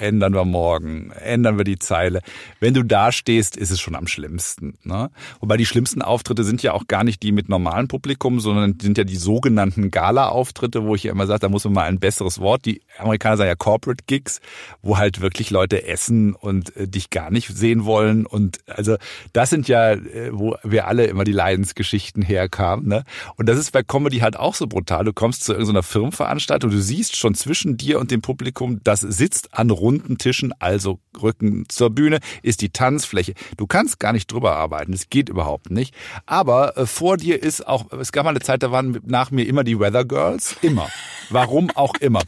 ändern 0.00 0.34
wir 0.34 0.44
morgen, 0.44 1.10
ändern 1.10 1.58
wir 1.58 1.64
die 1.64 1.78
Zeile. 1.78 2.20
Wenn 2.60 2.74
du 2.74 2.82
da 2.82 3.12
stehst, 3.12 3.56
ist 3.56 3.70
es 3.70 3.80
schon 3.80 3.94
am 3.94 4.06
schlimmsten. 4.06 4.78
Ne? 4.84 5.10
Wobei 5.40 5.56
die 5.56 5.66
schlimmsten 5.66 6.02
Auftritte 6.02 6.44
sind 6.44 6.62
ja 6.62 6.72
auch 6.72 6.86
gar 6.86 7.04
nicht 7.04 7.22
die 7.22 7.32
mit 7.32 7.48
normalem 7.48 7.88
Publikum, 7.88 8.40
sondern 8.40 8.78
sind 8.80 8.98
ja 8.98 9.04
die 9.04 9.16
sogenannten 9.16 9.90
Gala-Auftritte, 9.90 10.84
wo 10.84 10.94
ich 10.94 11.04
ja 11.04 11.12
immer 11.12 11.26
sage, 11.26 11.40
da 11.40 11.48
muss 11.48 11.64
man 11.64 11.74
mal 11.74 11.88
ein 11.88 12.00
besseres 12.00 12.40
Wort. 12.40 12.64
Die 12.64 12.82
Amerikaner 12.98 13.36
sagen 13.36 13.48
ja 13.48 13.56
Corporate 13.56 14.04
Gigs, 14.06 14.40
wo 14.82 14.98
halt 14.98 15.20
wirklich 15.20 15.50
Leute 15.50 15.86
essen 15.86 16.34
und 16.34 16.74
äh, 16.76 16.88
dich 16.88 17.10
gar 17.10 17.30
nicht 17.30 17.48
sehen 17.48 17.84
wollen. 17.84 18.26
Und 18.26 18.58
also 18.66 18.96
das 19.32 19.50
sind 19.50 19.68
ja, 19.68 19.92
äh, 19.92 20.30
wo 20.32 20.56
wir 20.62 20.86
alle 20.86 21.06
immer 21.06 21.24
die 21.24 21.32
Leidensgeschichten 21.32 22.22
herkamen. 22.22 22.86
Ne? 22.88 23.04
Und 23.36 23.48
das 23.48 23.58
ist 23.58 23.72
bei 23.72 23.82
Comedy 23.82 24.18
halt 24.18 24.36
auch 24.36 24.54
so 24.54 24.66
brutal. 24.66 25.04
Du 25.04 25.12
kommst 25.12 25.44
zu 25.44 25.52
irgendeiner 25.52 25.82
Firmenveranstaltung, 26.28 26.70
du 26.70 26.80
siehst 26.80 27.16
schon 27.16 27.34
zwischen 27.34 27.76
dir 27.76 27.98
und 27.98 28.10
dem 28.10 28.20
Publikum, 28.20 28.80
das 28.84 29.00
sitzt 29.00 29.54
an 29.54 29.70
runden 29.70 30.18
Tischen, 30.18 30.52
also 30.58 30.98
Rücken 31.20 31.64
zur 31.68 31.90
Bühne, 31.90 32.18
ist 32.42 32.60
die 32.60 32.68
Tanzfläche. 32.68 33.34
Du 33.56 33.66
kannst 33.66 33.98
gar 33.98 34.12
nicht 34.12 34.30
drüber 34.30 34.56
arbeiten, 34.56 34.92
das 34.92 35.08
geht 35.08 35.28
überhaupt 35.28 35.70
nicht. 35.70 35.94
Aber 36.26 36.76
äh, 36.76 36.86
vor 36.86 37.16
dir 37.16 37.42
ist 37.42 37.66
auch, 37.66 37.90
es 37.92 38.12
gab 38.12 38.24
mal 38.24 38.30
eine 38.30 38.40
Zeit, 38.40 38.62
da 38.62 38.70
waren 38.70 39.00
nach 39.06 39.30
mir 39.30 39.46
immer 39.46 39.64
die 39.64 39.78
Weather 39.78 40.04
Girls, 40.04 40.56
immer. 40.62 40.88
Warum 41.30 41.70
auch 41.74 41.94
immer. 41.96 42.22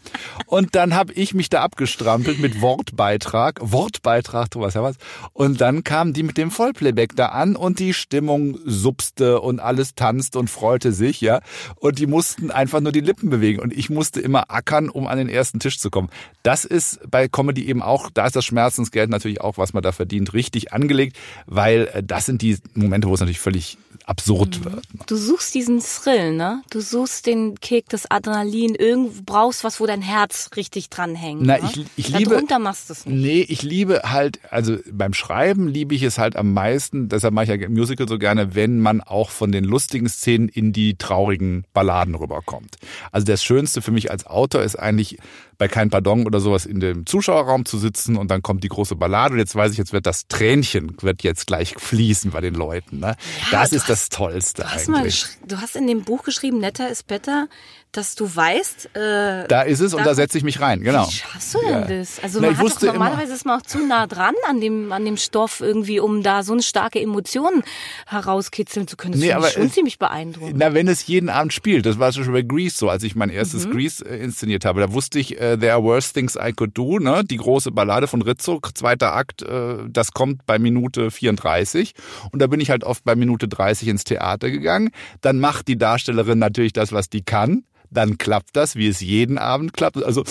Und 0.47 0.75
dann 0.75 0.95
habe 0.95 1.13
ich 1.13 1.35
mich 1.35 1.49
da 1.49 1.63
abgestrampelt 1.63 2.39
mit 2.39 2.61
Wortbeitrag, 2.61 3.59
Wortbeitrag, 3.61 4.51
Thomas 4.51 4.75
was. 4.75 4.97
Und 5.33 5.61
dann 5.61 5.85
kamen 5.85 6.13
die 6.13 6.23
mit 6.23 6.37
dem 6.37 6.51
Vollplayback 6.51 7.17
da 7.17 7.27
an 7.27 7.57
und 7.57 7.79
die 7.79 7.95
Stimmung 7.95 8.59
supste 8.65 9.41
und 9.41 9.61
alles 9.61 9.95
tanzt 9.95 10.37
und 10.37 10.49
freute 10.49 10.93
sich, 10.93 11.21
ja. 11.21 11.41
Und 11.77 11.99
die 11.99 12.07
mussten 12.07 12.51
einfach 12.51 12.81
nur 12.81 12.93
die 12.93 13.01
Lippen 13.01 13.31
bewegen 13.31 13.61
und 13.61 13.73
ich 13.73 13.90
musste 13.91 14.21
immer 14.21 14.51
ackern, 14.51 14.89
um 14.89 15.07
an 15.07 15.19
den 15.19 15.29
ersten 15.29 15.61
Tisch 15.61 15.79
zu 15.79 15.91
kommen. 15.91 16.09
Das 16.43 16.65
ist 16.65 17.01
bei 17.11 17.29
Comedy 17.29 17.67
eben 17.67 17.83
auch, 17.83 18.11
da 18.11 18.27
ist 18.27 18.37
das 18.37 18.45
Schmerzensgeld 18.45 19.11
natürlich 19.11 19.41
auch, 19.41 19.59
was 19.59 19.73
man 19.73 19.83
da 19.83 19.93
verdient, 19.93 20.33
richtig 20.33 20.73
angelegt, 20.73 21.17
weil 21.47 21.91
äh, 21.93 22.03
das 22.03 22.27
sind 22.27 22.43
die 22.43 22.57
Momente, 22.75 23.09
wo 23.09 23.15
es 23.15 23.21
natürlich 23.21 23.41
völlig 23.41 23.79
absurd 24.11 24.59
mhm. 24.61 24.65
wird. 24.65 24.85
Du 25.07 25.17
suchst 25.17 25.55
diesen 25.55 25.81
Thrill, 25.81 26.35
ne? 26.35 26.63
Du 26.71 26.81
suchst 26.81 27.27
den 27.27 27.55
Kick, 27.61 27.89
das 27.89 28.11
Adrenalin, 28.11 28.75
irgendwo 28.75 29.23
brauchst 29.25 29.63
was, 29.63 29.79
wo 29.79 29.87
dein 29.87 30.03
Herz 30.03 30.51
richtig 30.57 30.91
dran 30.91 31.15
hängt. 31.15 31.43
Na, 31.43 31.59
ne? 31.59 31.71
ich, 31.73 31.87
ich 31.97 32.09
liebe. 32.09 32.31
Darunter 32.31 32.59
machst 32.59 32.89
du 32.89 32.93
es 32.93 33.07
nicht. 33.07 33.17
Nee, 33.17 33.41
ich 33.49 33.63
liebe 33.63 34.03
halt, 34.05 34.41
also 34.51 34.79
beim 34.91 35.15
Schreiben 35.15 35.69
liebe 35.69 35.95
ich 35.95 36.03
es 36.03 36.19
halt 36.19 36.35
am 36.35 36.53
meisten, 36.53 37.09
deshalb 37.09 37.35
mache 37.35 37.55
ich 37.55 37.61
ja 37.61 37.69
Musical 37.69 38.09
so 38.09 38.19
gerne, 38.19 38.55
wenn 38.55 38.81
man 38.81 39.01
auch 39.01 39.31
von 39.31 39.53
den 39.53 39.65
lustigen 39.65 40.09
Szenen 40.09 40.49
in 40.49 40.73
die 40.73 40.97
traurigen 40.97 41.65
Balladen 41.73 42.17
rüberkommt. 42.17 42.77
Also 43.13 43.27
das 43.27 43.45
Schönste 43.45 43.70
für 43.81 43.93
mich 43.93 44.11
als 44.11 44.27
Autor 44.27 44.63
ist 44.63 44.77
eigentlich 44.77 45.19
bei 45.61 45.69
Kein 45.69 45.91
Pardon 45.91 46.27
oder 46.27 46.41
sowas 46.41 46.65
in 46.65 46.81
dem 46.81 47.05
Zuschauerraum 47.05 47.67
zu 47.67 47.77
sitzen 47.77 48.17
und 48.17 48.31
dann 48.31 48.41
kommt 48.41 48.65
die 48.65 48.69
große 48.69 48.97
Ballade 48.97 49.35
und 49.35 49.41
jetzt 49.41 49.55
weiß 49.55 49.73
ich, 49.73 49.79
jetzt 49.79 49.93
wird 49.93 50.07
das 50.07 50.27
Tränchen 50.27 50.97
wird 51.03 51.23
jetzt 51.23 51.47
gleich 51.47 51.75
fließen 51.77 52.31
bei 52.31 52.41
den 52.41 52.55
Leuten. 52.55 52.99
Ne? 52.99 53.15
Ja, 53.53 53.61
das 53.61 53.73
ist 53.73 53.83
hast, 53.83 53.91
das 53.91 54.09
Tollste 54.09 54.63
du 54.63 54.69
hast 54.69 54.89
eigentlich. 54.89 55.27
Mal, 55.43 55.49
du 55.49 55.61
hast 55.61 55.77
in 55.77 55.87
dem 55.87 56.03
Buch 56.03 56.25
geschrieben, 56.25 56.61
netter 56.61 56.89
ist 56.89 57.07
better 57.07 57.47
dass 57.93 58.15
du 58.15 58.25
weißt. 58.35 58.91
Äh, 58.95 59.49
da 59.49 59.63
ist 59.63 59.81
es 59.81 59.95
und 59.95 60.07
da 60.07 60.15
setze 60.15 60.39
ich 60.39 60.45
mich 60.45 60.61
rein, 60.61 60.83
genau. 60.83 61.09
Wie 61.09 61.13
schaffst 61.13 61.55
du 61.55 61.59
denn 61.61 61.71
ja. 61.71 61.81
das? 61.81 62.23
Also 62.23 62.41
Na, 62.41 62.49
man 62.49 62.59
hat 62.59 62.67
doch, 62.67 62.83
normalerweise 62.83 63.33
ist 63.33 63.45
man 63.45 63.61
auch 63.61 63.67
zu 63.67 63.85
nah 63.85 64.07
dran 64.07 64.35
an 64.49 64.61
dem, 64.61 64.93
an 64.93 65.05
dem 65.05 65.17
Stoff 65.17 65.61
irgendwie, 65.61 65.99
um 65.99 66.23
da 66.23 66.45
so 66.45 66.53
eine 66.53 66.63
starke 66.63 67.01
Emotion 67.01 67.63
herauskitzeln 68.07 68.87
zu 68.87 68.97
können. 68.97 69.13
Das 69.13 69.21
nee, 69.21 69.33
aber 69.33 69.49
schon 69.49 69.67
es, 69.67 69.73
ziemlich 69.73 69.99
beeindruckend. 69.99 70.57
Na, 70.57 70.73
wenn 70.73 70.87
es 70.87 71.07
jeden 71.07 71.29
Abend 71.29 71.53
spielt, 71.53 71.85
das 71.85 71.99
war 71.99 72.13
schon 72.13 72.33
bei 72.33 72.43
Grease 72.43 72.77
so, 72.77 72.89
als 72.89 73.03
ich 73.03 73.17
mein 73.17 73.31
erstes 73.31 73.67
mhm. 73.67 73.73
Grease 73.73 74.05
äh, 74.05 74.23
inszeniert 74.23 74.65
habe, 74.65 74.81
da 74.81 74.93
wusste 74.93 75.19
ich, 75.19 75.41
äh, 75.41 75.50
There 75.59 75.73
are 75.73 75.83
worse 75.83 76.13
things 76.13 76.37
I 76.37 76.53
could 76.53 76.77
do, 76.77 76.99
ne? 76.99 77.23
die 77.25 77.37
große 77.37 77.71
Ballade 77.71 78.07
von 78.07 78.23
Rizzo, 78.23 78.61
zweiter 78.75 79.15
Akt, 79.15 79.43
äh, 79.43 79.77
das 79.89 80.13
kommt 80.13 80.47
bei 80.47 80.59
Minute 80.59 81.11
34 81.11 81.95
und 82.33 82.41
da 82.41 82.47
bin 82.47 82.61
ich 82.61 82.71
halt 82.71 82.85
oft 82.85 83.05
bei 83.05 83.15
Minute 83.15 83.49
30 83.49 83.89
ins 83.89 84.05
Theater 84.05 84.51
gegangen. 84.51 84.91
Dann 85.21 85.41
macht 85.41 85.69
die 85.69 85.79
Darstellerin 85.79 86.39
natürlich 86.39 86.73
das, 86.73 86.93
was 86.93 87.09
die 87.09 87.23
kann 87.23 87.65
dann 87.91 88.19
klappt 88.19 88.57
das, 88.57 88.77
wie 88.77 88.89
es 88.89 89.01
jeden 89.01 89.39
Abend 89.39 89.73
klappt. 89.73 90.03
Also 90.03 90.25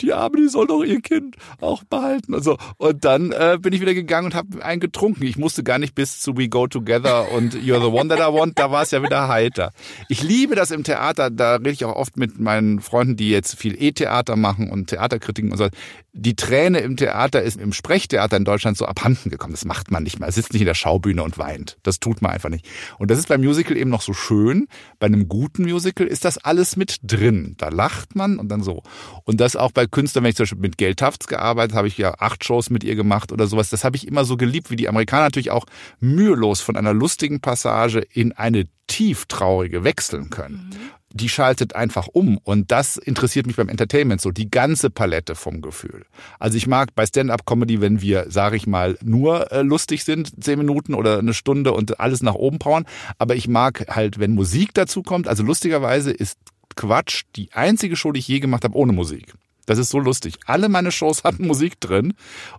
die 0.00 0.12
Arme, 0.12 0.36
die 0.38 0.48
soll 0.48 0.66
doch 0.66 0.82
ihr 0.82 1.00
Kind 1.00 1.36
auch 1.60 1.84
behalten. 1.84 2.34
Also 2.34 2.56
und 2.78 3.04
dann 3.04 3.32
äh, 3.32 3.58
bin 3.60 3.72
ich 3.72 3.80
wieder 3.80 3.94
gegangen 3.94 4.26
und 4.26 4.34
habe 4.34 4.64
einen 4.64 4.80
getrunken. 4.80 5.24
Ich 5.24 5.36
musste 5.36 5.62
gar 5.62 5.78
nicht 5.78 5.94
bis 5.94 6.20
zu 6.20 6.36
We 6.36 6.48
Go 6.48 6.66
Together 6.66 7.32
und 7.32 7.54
You're 7.54 7.80
the 7.80 7.86
One 7.86 8.08
That 8.08 8.20
I 8.20 8.32
Want. 8.32 8.58
Da 8.58 8.70
war 8.70 8.82
es 8.82 8.90
ja 8.90 9.02
wieder 9.02 9.28
heiter. 9.28 9.72
Ich 10.08 10.22
liebe 10.22 10.54
das 10.54 10.70
im 10.70 10.84
Theater. 10.84 11.30
Da 11.30 11.56
rede 11.56 11.70
ich 11.70 11.84
auch 11.84 11.96
oft 11.96 12.16
mit 12.16 12.38
meinen 12.38 12.80
Freunden, 12.80 13.16
die 13.16 13.30
jetzt 13.30 13.56
viel 13.56 13.80
E-Theater 13.80 14.36
machen 14.36 14.70
und 14.70 14.88
Theaterkritiken 14.88 15.50
und 15.50 15.58
so. 15.58 15.68
Die 16.12 16.34
Träne 16.34 16.80
im 16.80 16.96
Theater 16.96 17.42
ist 17.42 17.60
im 17.60 17.72
Sprechtheater 17.72 18.36
in 18.36 18.44
Deutschland 18.44 18.76
so 18.76 18.84
abhanden 18.84 19.30
gekommen. 19.30 19.52
Das 19.52 19.64
macht 19.64 19.90
man 19.90 20.02
nicht 20.02 20.18
mehr. 20.18 20.28
Er 20.28 20.32
sitzt 20.32 20.52
nicht 20.52 20.62
in 20.62 20.66
der 20.66 20.74
Schaubühne 20.74 21.22
und 21.22 21.38
weint. 21.38 21.78
Das 21.82 22.00
tut 22.00 22.20
man 22.20 22.32
einfach 22.32 22.48
nicht. 22.48 22.66
Und 22.98 23.10
das 23.10 23.18
ist 23.18 23.28
beim 23.28 23.40
Musical 23.40 23.76
eben 23.76 23.90
noch 23.90 24.02
so 24.02 24.12
schön. 24.12 24.66
Bei 24.98 25.06
einem 25.06 25.28
guten 25.28 25.62
Musical 25.62 26.06
ist 26.06 26.24
das 26.24 26.38
alles 26.38 26.59
alles 26.60 26.76
mit 26.76 26.98
drin. 27.02 27.54
Da 27.56 27.70
lacht 27.70 28.14
man 28.14 28.38
und 28.38 28.48
dann 28.48 28.62
so. 28.62 28.82
Und 29.24 29.40
das 29.40 29.56
auch 29.56 29.72
bei 29.72 29.86
Künstlern, 29.86 30.24
wenn 30.24 30.30
ich 30.30 30.36
zum 30.36 30.44
Beispiel 30.44 30.60
mit 30.60 30.76
Gail 30.76 30.94
Tafts 30.94 31.26
gearbeitet 31.26 31.74
habe, 31.74 31.88
ich 31.88 31.96
ja 31.96 32.14
acht 32.18 32.44
Shows 32.44 32.68
mit 32.68 32.84
ihr 32.84 32.96
gemacht 32.96 33.32
oder 33.32 33.46
sowas. 33.46 33.70
Das 33.70 33.82
habe 33.82 33.96
ich 33.96 34.06
immer 34.06 34.26
so 34.26 34.36
geliebt, 34.36 34.70
wie 34.70 34.76
die 34.76 34.88
Amerikaner 34.88 35.24
natürlich 35.24 35.50
auch 35.50 35.64
mühelos 36.00 36.60
von 36.60 36.76
einer 36.76 36.92
lustigen 36.92 37.40
Passage 37.40 38.00
in 38.00 38.32
eine 38.32 38.66
tief 38.88 39.24
traurige 39.24 39.84
wechseln 39.84 40.28
können. 40.28 40.70
Mhm 40.70 40.99
die 41.12 41.28
schaltet 41.28 41.74
einfach 41.74 42.08
um. 42.08 42.38
Und 42.38 42.70
das 42.70 42.96
interessiert 42.96 43.46
mich 43.46 43.56
beim 43.56 43.68
Entertainment 43.68 44.20
so, 44.20 44.30
die 44.30 44.50
ganze 44.50 44.90
Palette 44.90 45.34
vom 45.34 45.60
Gefühl. 45.60 46.04
Also 46.38 46.56
ich 46.56 46.66
mag 46.66 46.94
bei 46.94 47.06
Stand-up-Comedy, 47.06 47.80
wenn 47.80 48.00
wir, 48.00 48.26
sage 48.28 48.56
ich 48.56 48.66
mal, 48.66 48.96
nur 49.02 49.50
äh, 49.52 49.62
lustig 49.62 50.04
sind, 50.04 50.42
zehn 50.42 50.58
Minuten 50.58 50.94
oder 50.94 51.18
eine 51.18 51.34
Stunde 51.34 51.72
und 51.72 52.00
alles 52.00 52.22
nach 52.22 52.34
oben 52.34 52.58
powern. 52.58 52.86
Aber 53.18 53.34
ich 53.34 53.48
mag 53.48 53.86
halt, 53.88 54.18
wenn 54.18 54.34
Musik 54.34 54.74
dazu 54.74 55.02
kommt. 55.02 55.28
Also 55.28 55.42
lustigerweise 55.42 56.10
ist 56.10 56.38
Quatsch 56.76 57.24
die 57.36 57.52
einzige 57.52 57.96
Show, 57.96 58.12
die 58.12 58.20
ich 58.20 58.28
je 58.28 58.40
gemacht 58.40 58.64
habe 58.64 58.76
ohne 58.76 58.92
Musik. 58.92 59.34
Das 59.70 59.78
ist 59.78 59.90
so 59.90 60.00
lustig. 60.00 60.34
Alle 60.46 60.68
meine 60.68 60.90
Shows 60.90 61.22
hatten 61.24 61.46
Musik 61.46 61.78
drin 61.78 62.14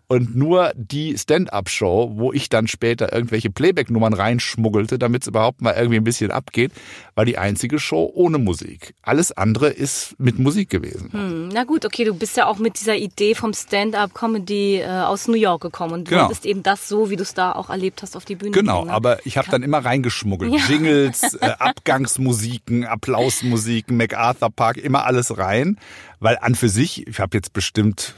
und 0.08 0.34
nur 0.34 0.72
die 0.76 1.18
Stand-up-Show, 1.18 2.14
wo 2.16 2.32
ich 2.32 2.48
dann 2.48 2.70
später 2.70 3.12
irgendwelche 3.12 3.50
Playback-Nummern 3.50 4.14
reinschmuggelte, 4.14 4.98
damit 4.98 5.24
es 5.24 5.28
überhaupt 5.28 5.62
mal 5.62 5.74
irgendwie 5.74 5.98
ein 5.98 6.06
bisschen 6.06 6.32
abgeht, 6.32 6.72
war 7.16 7.26
die 7.26 7.38
einzige 7.38 7.80
Show 7.80 8.10
ohne 8.16 8.38
Musik. 8.38 8.94
Alles 9.02 9.34
andere 9.34 9.68
ist 9.68 10.16
mit 10.20 10.40
Musik 10.40 10.70
gewesen. 10.70 11.12
Hm, 11.12 11.50
na 11.50 11.66
gut, 11.66 11.86
okay, 11.86 12.06
du 12.06 12.14
bist 12.14 12.38
ja 12.38 12.46
auch 12.46 12.60
mit 12.60 12.80
dieser 12.80 12.96
Idee 12.96 13.36
vom 13.36 13.54
Stand-up-Comedy 13.54 14.78
äh, 14.78 14.88
aus 14.88 15.28
New 15.28 15.34
York 15.34 15.64
gekommen 15.64 15.94
und 15.94 16.08
genau. 16.08 16.22
wolltest 16.22 16.46
eben 16.46 16.64
das 16.64 16.88
so, 16.88 17.10
wie 17.10 17.18
du 17.18 17.24
es 17.24 17.34
da 17.34 17.52
auch 17.52 17.70
erlebt 17.70 18.04
hast, 18.04 18.16
auf 18.16 18.24
die 18.24 18.36
Bühne. 18.36 18.52
Genau, 18.52 18.78
bringen, 18.78 18.88
ne? 18.88 18.94
aber 18.94 19.26
ich 19.26 19.38
habe 19.38 19.52
dann 19.52 19.64
immer 19.64 19.80
reingeschmuggelt. 19.80 20.54
Ja. 20.54 20.62
Jingles, 20.66 21.34
äh, 21.34 21.52
Abgangsmusiken, 21.60 22.86
Applausmusiken, 22.86 23.98
MacArthur 23.98 24.50
Park, 24.50 24.78
immer 24.78 25.04
alles 25.04 25.38
rein, 25.38 25.78
weil 26.22 26.38
an 26.40 26.56
für 26.56 26.70
sich, 26.70 27.06
ich 27.08 27.20
habe 27.20 27.36
jetzt 27.36 27.52
bestimmt 27.52 28.16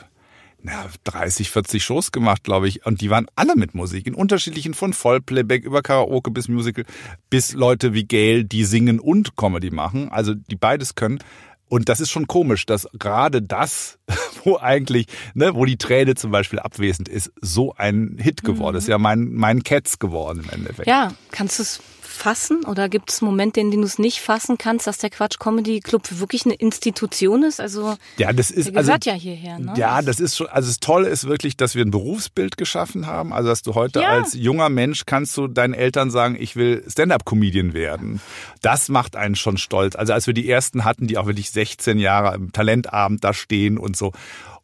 na, 0.61 0.85
30, 1.03 1.49
40 1.49 1.83
Shows 1.83 2.11
gemacht, 2.11 2.43
glaube 2.43 2.67
ich. 2.67 2.85
Und 2.85 3.01
die 3.01 3.09
waren 3.09 3.27
alle 3.35 3.55
mit 3.55 3.75
Musik. 3.75 4.07
In 4.07 4.13
unterschiedlichen, 4.13 4.73
von 4.73 4.93
Vollplayback 4.93 5.63
über 5.63 5.81
Karaoke 5.81 6.31
bis 6.31 6.47
Musical, 6.47 6.85
bis 7.29 7.53
Leute 7.53 7.93
wie 7.93 8.05
Gail, 8.05 8.45
die 8.45 8.63
singen 8.63 8.99
und 8.99 9.35
Comedy 9.35 9.71
machen. 9.71 10.09
Also 10.09 10.33
die 10.33 10.55
beides 10.55 10.95
können. 10.95 11.19
Und 11.67 11.89
das 11.89 11.99
ist 11.99 12.11
schon 12.11 12.27
komisch, 12.27 12.65
dass 12.65 12.87
gerade 12.93 13.41
das, 13.41 13.97
wo 14.43 14.57
eigentlich, 14.57 15.07
ne, 15.33 15.55
wo 15.55 15.65
die 15.65 15.77
Träne 15.77 16.15
zum 16.15 16.31
Beispiel 16.31 16.59
abwesend 16.59 17.09
ist, 17.09 17.31
so 17.41 17.73
ein 17.75 18.17
Hit 18.19 18.43
geworden 18.43 18.75
mhm. 18.75 18.79
ist. 18.79 18.87
Ja, 18.87 18.97
mein, 18.97 19.33
mein 19.33 19.63
Cats 19.63 19.99
geworden 19.99 20.43
im 20.43 20.49
Endeffekt. 20.49 20.87
Ja, 20.87 21.13
kannst 21.31 21.59
du 21.59 21.63
es 21.63 21.81
fassen 22.13 22.63
oder 22.65 22.89
gibt 22.89 23.11
es 23.11 23.21
Momente, 23.21 23.59
in 23.59 23.71
denen 23.71 23.81
du 23.81 23.87
es 23.87 23.99
nicht 23.99 24.21
fassen 24.21 24.57
kannst, 24.57 24.87
dass 24.87 24.99
der 24.99 25.09
Quatsch 25.09 25.39
Comedy 25.39 25.79
Club 25.79 26.03
wirklich 26.19 26.45
eine 26.45 26.53
Institution 26.53 27.43
ist? 27.43 27.59
Also 27.59 27.95
ja, 28.17 28.31
das 28.31 28.51
ist 28.51 28.67
der 28.67 28.83
gehört 28.83 29.07
also, 29.07 29.09
ja 29.09 29.15
hierher. 29.15 29.59
Ne? 29.59 29.73
Ja, 29.75 30.01
das 30.01 30.19
ist 30.19 30.37
schon. 30.37 30.47
Also 30.47 30.69
das 30.69 30.79
Tolle 30.79 31.09
ist 31.09 31.27
wirklich, 31.27 31.57
dass 31.57 31.75
wir 31.75 31.83
ein 31.83 31.91
Berufsbild 31.91 32.57
geschaffen 32.57 33.07
haben. 33.07 33.33
Also 33.33 33.49
dass 33.49 33.63
du 33.63 33.75
heute 33.75 34.01
ja. 34.01 34.09
als 34.09 34.33
junger 34.33 34.69
Mensch 34.69 35.05
kannst 35.05 35.35
du 35.37 35.47
deinen 35.47 35.73
Eltern 35.73 36.11
sagen, 36.11 36.37
ich 36.39 36.55
will 36.55 36.83
Stand-up-Comedian 36.87 37.73
werden. 37.73 38.21
Das 38.61 38.89
macht 38.89 39.15
einen 39.15 39.35
schon 39.35 39.57
stolz. 39.57 39.95
Also 39.95 40.13
als 40.13 40.27
wir 40.27 40.33
die 40.33 40.49
ersten 40.49 40.85
hatten, 40.85 41.07
die 41.07 41.17
auch 41.17 41.25
wirklich 41.25 41.51
16 41.51 41.97
Jahre 41.97 42.35
im 42.35 42.51
Talentabend 42.51 43.23
da 43.23 43.33
stehen 43.33 43.77
und 43.77 43.97
so. 43.97 44.11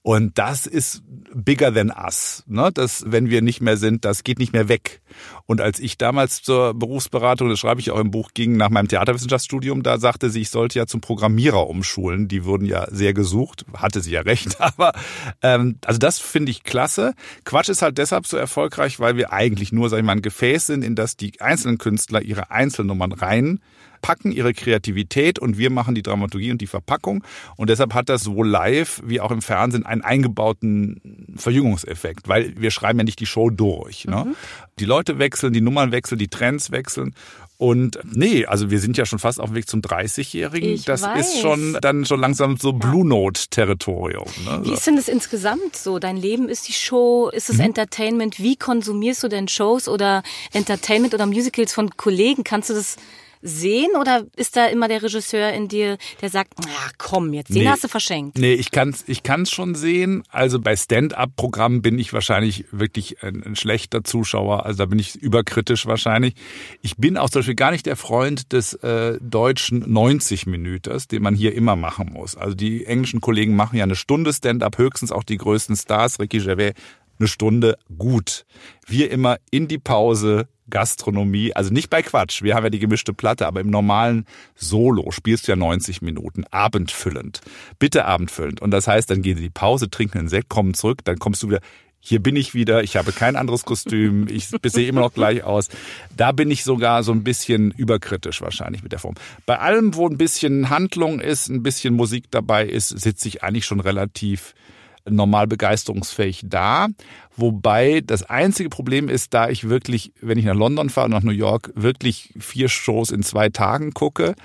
Und 0.02 0.38
das 0.38 0.66
ist 0.66 1.04
bigger 1.34 1.74
than 1.74 1.92
us. 1.92 2.44
Ne? 2.48 2.72
Das, 2.74 3.04
wenn 3.08 3.30
wir 3.30 3.42
nicht 3.42 3.60
mehr 3.60 3.76
sind, 3.76 4.06
das 4.06 4.24
geht 4.24 4.40
nicht 4.40 4.54
mehr 4.54 4.70
weg. 4.70 5.02
Und 5.46 5.60
als 5.60 5.78
ich 5.80 5.98
damals 5.98 6.42
zur 6.42 6.74
Berufsberatung, 6.74 7.50
das 7.50 7.60
schreibe 7.60 7.82
ich 7.82 7.92
auch 7.92 8.00
im 8.00 8.10
Buch, 8.10 8.30
ging 8.34 8.56
nach 8.56 8.70
meinem 8.70 8.88
Theaterwissenschaftsstudium, 8.88 9.84
da 9.84 10.00
sagte 10.00 10.30
sie, 10.30 10.42
ich 10.42 10.50
sollte 10.52 10.80
ja 10.80 10.88
zum 10.88 11.02
Programmierer 11.02 11.68
umschulen. 11.68 12.30
Die 12.30 12.46
wurden 12.46 12.66
ja 12.66 12.88
sehr 12.90 13.14
gesucht, 13.14 13.66
hatte 13.76 14.00
sie 14.02 14.12
ja 14.12 14.22
recht. 14.22 14.62
Aber 14.62 14.94
ähm, 15.42 15.78
also 15.86 16.00
das 16.00 16.20
finde 16.20 16.52
ich 16.52 16.64
klasse. 16.64 17.14
Quatsch 17.44 17.70
ist 17.70 17.82
halt 17.82 17.98
deshalb 17.98 18.26
so 18.26 18.38
erfolgreich, 18.38 19.00
weil 19.02 19.18
wir 19.18 19.34
eigentlich 19.34 19.74
nur, 19.74 19.90
sag 19.90 19.98
ich 20.00 20.06
mal, 20.06 20.14
ein 20.14 20.22
Gefäß 20.22 20.68
sind, 20.68 20.84
in 20.84 20.96
das 20.96 21.18
die 21.18 21.42
einzelnen 21.42 21.78
Künstler 21.78 22.22
ihre 22.22 22.52
Einzelnummern 22.52 23.12
rein 23.12 23.60
packen 24.02 24.32
ihre 24.32 24.54
Kreativität 24.54 25.40
und 25.40 25.58
wir 25.58 25.70
machen 25.70 25.96
die 25.96 26.04
Dramaturgie 26.04 26.52
und 26.52 26.62
die 26.62 26.68
Verpackung. 26.68 27.24
Und 27.56 27.70
deshalb 27.70 27.94
hat 27.94 28.10
das 28.10 28.24
sowohl 28.24 28.48
live 28.48 29.02
wie 29.06 29.22
auch 29.22 29.32
im 29.32 29.42
Fernsehen 29.42 29.86
einen 29.86 30.02
eingebauten 30.02 31.36
Verjüngungseffekt, 31.36 32.28
weil 32.28 32.54
wir 32.58 32.72
schreiben 32.72 33.00
ja 33.00 33.06
nicht 33.06 33.20
die 33.20 33.26
Show 33.26 33.50
durch. 33.50 34.06
Ne? 34.06 34.26
Mhm. 34.26 34.36
Die 34.80 34.86
Leute 34.86 35.20
wechseln, 35.20 35.54
die 35.54 35.62
Nummern 35.62 35.92
wechseln, 35.92 36.20
die 36.20 36.28
Trends 36.28 36.72
wechseln. 36.72 37.14
Und 37.60 38.00
nee, 38.06 38.46
also 38.46 38.72
wir 38.72 38.80
sind 38.80 38.96
ja 38.96 39.06
schon 39.06 39.20
fast 39.20 39.38
auf 39.42 39.50
dem 39.50 39.56
Weg 39.56 39.68
zum 39.68 39.82
30-Jährigen. 39.82 40.82
Das 40.86 41.02
weiß. 41.02 41.20
ist 41.20 41.42
schon 41.42 41.78
dann 41.82 42.06
schon 42.06 42.22
langsam 42.22 42.56
so 42.56 42.72
Blue 42.72 43.06
Note-Territorium. 43.06 44.28
Ne? 44.46 44.62
Wie 44.64 44.72
ist 44.72 44.88
denn 44.88 44.96
das 44.96 45.10
insgesamt 45.10 45.76
so? 45.76 46.00
Dein 46.00 46.16
Leben 46.16 46.48
ist 46.48 46.70
die 46.70 46.74
Show, 46.74 47.30
ist 47.34 47.50
es 47.50 47.58
mhm. 47.58 47.66
Entertainment? 47.66 48.40
Wie 48.40 48.56
konsumierst 48.56 49.24
du 49.24 49.28
denn 49.28 49.50
Shows 49.50 49.90
oder 49.90 50.24
Entertainment 50.54 51.14
oder 51.14 51.26
Musicals 51.26 51.74
von 51.74 51.90
Kollegen? 51.98 52.46
Kannst 52.46 52.70
du 52.70 52.76
das 52.76 52.96
sehen 53.42 53.92
oder 54.00 54.26
ist 54.36 54.56
da 54.56 54.68
immer 54.68 54.88
der 54.88 55.02
Regisseur 55.02 55.52
in 55.54 55.68
dir, 55.68 55.98
der 56.22 56.30
sagt, 56.30 56.54
na 56.64 56.72
komm, 56.98 57.34
jetzt 57.34 57.50
den 57.50 57.64
nee, 57.64 57.70
hast 57.70 57.84
du 57.84 57.88
verschenkt? 57.88 58.38
Nee, 58.38 58.54
ich 58.54 58.72
kann's, 58.72 59.04
ich 59.08 59.24
kann's 59.24 59.52
schon 59.52 59.76
sehen. 59.76 60.24
Also 60.30 60.60
bei 60.60 60.76
Stand-up-Programmen 60.76 61.82
bin 61.82 61.98
ich 62.00 62.12
wahrscheinlich 62.12 62.66
wirklich 62.72 63.24
ein, 63.24 63.44
ein, 63.44 63.56
schlechter 63.56 64.04
Zuschauer. 64.04 64.66
Also 64.66 64.80
da 64.80 64.86
bin 64.86 65.00
ich 65.00 65.16
überkritisch 65.16 65.86
wahrscheinlich. 65.86 66.34
Ich 66.82 66.98
bin 66.98 67.18
auch 67.18 67.30
zum 67.30 67.40
Beispiel 67.40 67.56
gar 67.56 67.72
nicht 67.72 67.86
der 67.86 67.96
Freund 67.96 68.52
des 68.52 68.74
äh, 68.76 69.18
deutschen 69.22 69.86
90-Minüters, 69.86 71.08
den 71.08 71.24
man 71.24 71.36
hier 71.36 71.56
immer 71.56 71.76
machen 71.76 72.12
muss. 72.12 72.36
Also 72.36 72.56
die 72.56 72.86
englischen 72.86 73.22
Kollegen 73.22 73.56
machen 73.56 73.78
ja 73.78 73.84
eine 73.84 73.96
Stunde 73.96 74.34
Stand-up, 74.34 74.78
höchstens 74.78 75.12
auch 75.12 75.24
die 75.24 75.38
größten 75.38 75.76
Stars, 75.76 76.20
Ricky 76.20 76.40
Gervais, 76.40 76.74
eine 77.20 77.28
Stunde 77.28 77.78
gut. 77.98 78.46
Wir 78.88 79.12
immer 79.12 79.38
in 79.52 79.68
die 79.68 79.78
Pause, 79.78 80.48
Gastronomie, 80.70 81.54
also 81.54 81.74
nicht 81.74 81.90
bei 81.90 82.02
Quatsch, 82.02 82.42
wir 82.44 82.56
haben 82.56 82.64
ja 82.64 82.70
die 82.70 82.80
gemischte 82.80 83.14
Platte, 83.14 83.48
aber 83.48 83.62
im 83.62 83.70
normalen 83.70 84.26
Solo 84.56 85.12
spielst 85.12 85.48
du 85.48 85.52
ja 85.52 85.56
90 85.56 86.02
Minuten, 86.02 86.46
abendfüllend. 86.52 87.42
Bitte 87.80 88.06
abendfüllend. 88.06 88.62
Und 88.62 88.72
das 88.72 88.88
heißt, 88.88 89.10
dann 89.10 89.22
gehen 89.22 89.38
sie 89.38 89.44
die 89.44 89.50
Pause, 89.50 89.90
trinken 89.90 90.20
einen 90.20 90.30
Sekt, 90.30 90.50
kommen 90.50 90.74
zurück, 90.74 91.00
dann 91.04 91.20
kommst 91.20 91.44
du 91.44 91.50
wieder, 91.50 91.62
hier 92.02 92.22
bin 92.24 92.36
ich 92.36 92.54
wieder, 92.54 92.82
ich 92.82 92.96
habe 92.96 93.12
kein 93.12 93.36
anderes 93.36 93.66
Kostüm, 93.66 94.28
ich 94.30 94.48
sehe 94.48 94.88
immer 94.88 95.02
noch 95.02 95.14
gleich 95.14 95.44
aus. 95.44 95.68
Da 96.16 96.32
bin 96.32 96.50
ich 96.50 96.64
sogar 96.64 97.04
so 97.04 97.12
ein 97.12 97.24
bisschen 97.24 97.72
überkritisch 97.72 98.42
wahrscheinlich 98.42 98.84
mit 98.84 98.94
der 98.94 99.00
Form. 99.00 99.16
Bei 99.46 99.60
allem, 99.60 99.96
wo 99.96 100.08
ein 100.08 100.18
bisschen 100.18 100.70
Handlung 100.70 101.20
ist, 101.20 101.50
ein 101.50 101.62
bisschen 101.62 101.94
Musik 101.96 102.26
dabei 102.32 102.66
ist, 102.66 102.88
sitze 102.88 103.28
ich 103.28 103.44
eigentlich 103.44 103.66
schon 103.66 103.82
relativ 103.82 104.54
normal 105.10 105.48
begeisterungsfähig 105.48 106.44
da. 106.46 106.88
Wobei 107.36 108.02
das 108.02 108.24
einzige 108.24 108.70
Problem 108.70 109.08
ist, 109.08 109.34
da 109.34 109.50
ich 109.50 109.70
wirklich, 109.70 110.12
wenn 110.22 110.38
ich 110.38 110.46
nach 110.46 110.56
London 110.56 110.90
fahre, 110.90 111.10
nach 111.10 111.24
New 111.24 111.32
York, 111.32 111.72
wirklich 111.76 112.34
vier 112.40 112.70
Shows 112.70 113.12
in 113.12 113.24
zwei 113.24 113.50
Tagen 113.50 113.94
gucke, 113.94 114.36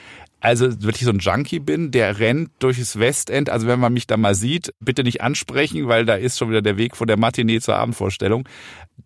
also 0.44 0.82
wirklich 0.82 1.04
so 1.04 1.10
ein 1.10 1.20
Junkie 1.20 1.58
bin, 1.58 1.90
der 1.90 2.18
rennt 2.18 2.50
durch 2.58 2.78
das 2.78 2.98
Westend. 2.98 3.48
Also 3.48 3.66
wenn 3.66 3.80
man 3.80 3.94
mich 3.94 4.06
da 4.06 4.18
mal 4.18 4.34
sieht, 4.34 4.74
bitte 4.78 5.02
nicht 5.02 5.22
ansprechen, 5.22 5.88
weil 5.88 6.04
da 6.04 6.16
ist 6.16 6.38
schon 6.38 6.50
wieder 6.50 6.60
der 6.60 6.76
Weg 6.76 6.96
von 6.96 7.06
der 7.06 7.16
Matinee 7.16 7.60
zur 7.60 7.76
Abendvorstellung, 7.76 8.46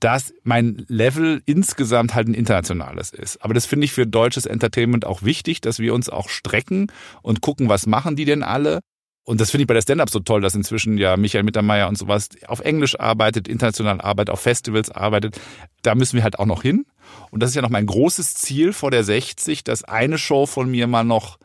dass 0.00 0.34
mein 0.42 0.84
Level 0.88 1.40
insgesamt 1.46 2.16
halt 2.16 2.26
ein 2.26 2.34
internationales 2.34 3.12
ist. 3.12 3.40
Aber 3.44 3.54
das 3.54 3.66
finde 3.66 3.84
ich 3.84 3.92
für 3.92 4.04
deutsches 4.04 4.46
Entertainment 4.46 5.06
auch 5.06 5.22
wichtig, 5.22 5.60
dass 5.60 5.78
wir 5.78 5.94
uns 5.94 6.08
auch 6.08 6.28
strecken 6.28 6.90
und 7.22 7.40
gucken, 7.40 7.68
was 7.68 7.86
machen 7.86 8.16
die 8.16 8.24
denn 8.24 8.42
alle 8.42 8.80
und 9.28 9.42
das 9.42 9.50
finde 9.50 9.64
ich 9.64 9.66
bei 9.66 9.74
der 9.74 9.82
Stand-Up 9.82 10.08
so 10.08 10.20
toll, 10.20 10.40
dass 10.40 10.54
inzwischen 10.54 10.96
ja 10.96 11.18
Michael 11.18 11.44
Mittermeier 11.44 11.86
und 11.86 11.98
sowas 11.98 12.30
auf 12.46 12.60
Englisch 12.60 12.98
arbeitet, 12.98 13.46
international 13.46 14.00
arbeitet, 14.00 14.32
auf 14.32 14.40
Festivals 14.40 14.90
arbeitet. 14.90 15.38
Da 15.82 15.94
müssen 15.94 16.16
wir 16.16 16.22
halt 16.22 16.38
auch 16.38 16.46
noch 16.46 16.62
hin. 16.62 16.86
Und 17.30 17.42
das 17.42 17.50
ist 17.50 17.54
ja 17.54 17.60
noch 17.60 17.68
mein 17.68 17.84
großes 17.84 18.36
Ziel 18.36 18.72
vor 18.72 18.90
der 18.90 19.04
60, 19.04 19.64
dass 19.64 19.84
eine 19.84 20.16
Show 20.16 20.46
von 20.46 20.70
mir 20.70 20.86
mal 20.86 21.04
noch 21.04 21.38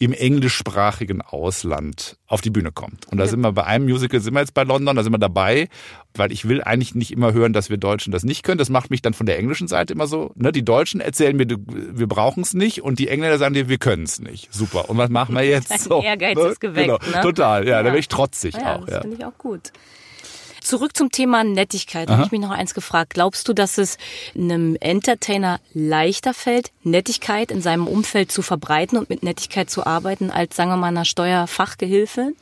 im 0.00 0.14
englischsprachigen 0.14 1.20
Ausland 1.20 2.16
auf 2.26 2.40
die 2.40 2.48
Bühne 2.48 2.72
kommt. 2.72 3.06
Und 3.08 3.18
da 3.18 3.26
sind 3.26 3.42
wir 3.42 3.52
bei 3.52 3.64
einem 3.64 3.84
Musical, 3.84 4.18
sind 4.18 4.32
wir 4.32 4.40
jetzt 4.40 4.54
bei 4.54 4.64
London, 4.64 4.96
da 4.96 5.02
sind 5.02 5.12
wir 5.12 5.18
dabei, 5.18 5.68
weil 6.14 6.32
ich 6.32 6.48
will 6.48 6.62
eigentlich 6.62 6.94
nicht 6.94 7.12
immer 7.12 7.34
hören, 7.34 7.52
dass 7.52 7.68
wir 7.68 7.76
Deutschen 7.76 8.10
das 8.10 8.24
nicht 8.24 8.42
können. 8.42 8.56
Das 8.56 8.70
macht 8.70 8.88
mich 8.90 9.02
dann 9.02 9.12
von 9.12 9.26
der 9.26 9.38
englischen 9.38 9.68
Seite 9.68 9.92
immer 9.92 10.06
so. 10.06 10.32
Ne? 10.36 10.52
Die 10.52 10.64
Deutschen 10.64 11.02
erzählen 11.02 11.36
mir, 11.36 11.46
wir 11.46 12.06
brauchen 12.06 12.42
es 12.42 12.54
nicht 12.54 12.80
und 12.80 12.98
die 12.98 13.08
Engländer 13.08 13.36
sagen 13.36 13.52
dir, 13.52 13.68
wir 13.68 13.76
können 13.76 14.04
es 14.04 14.20
nicht. 14.20 14.50
Super. 14.50 14.88
Und 14.88 14.96
was 14.96 15.10
machen 15.10 15.34
wir 15.34 15.42
jetzt? 15.42 15.70
Dein 15.70 15.78
so, 15.78 16.02
Ehrgeiz 16.02 16.38
ne? 16.38 16.44
ist 16.44 16.60
geweckt. 16.60 16.86
Genau. 16.86 17.16
Ne? 17.16 17.22
Total, 17.22 17.64
ja, 17.66 17.72
ja, 17.72 17.82
da 17.82 17.90
bin 17.90 18.00
ich 18.00 18.08
trotzig 18.08 18.54
ja, 18.54 18.76
auch. 18.76 18.86
Das 18.86 18.94
ja. 18.94 19.00
finde 19.02 19.18
ich 19.18 19.24
auch 19.26 19.36
gut. 19.36 19.70
Zurück 20.70 20.96
zum 20.96 21.10
Thema 21.10 21.42
Nettigkeit. 21.42 22.08
Da 22.08 22.12
habe 22.12 22.26
ich 22.26 22.30
mich 22.30 22.40
noch 22.40 22.52
eins 22.52 22.74
gefragt. 22.74 23.14
Glaubst 23.14 23.48
du, 23.48 23.52
dass 23.52 23.76
es 23.76 23.98
einem 24.36 24.76
Entertainer 24.78 25.58
leichter 25.74 26.32
fällt, 26.32 26.70
Nettigkeit 26.84 27.50
in 27.50 27.60
seinem 27.60 27.88
Umfeld 27.88 28.30
zu 28.30 28.40
verbreiten 28.40 28.96
und 28.96 29.10
mit 29.10 29.24
Nettigkeit 29.24 29.68
zu 29.68 29.84
arbeiten, 29.84 30.30
als, 30.30 30.54
sagen 30.54 30.70
wir 30.70 30.76
mal, 30.76 30.86
einer 30.86 31.04
Steuerfachgehilfe? 31.04 32.34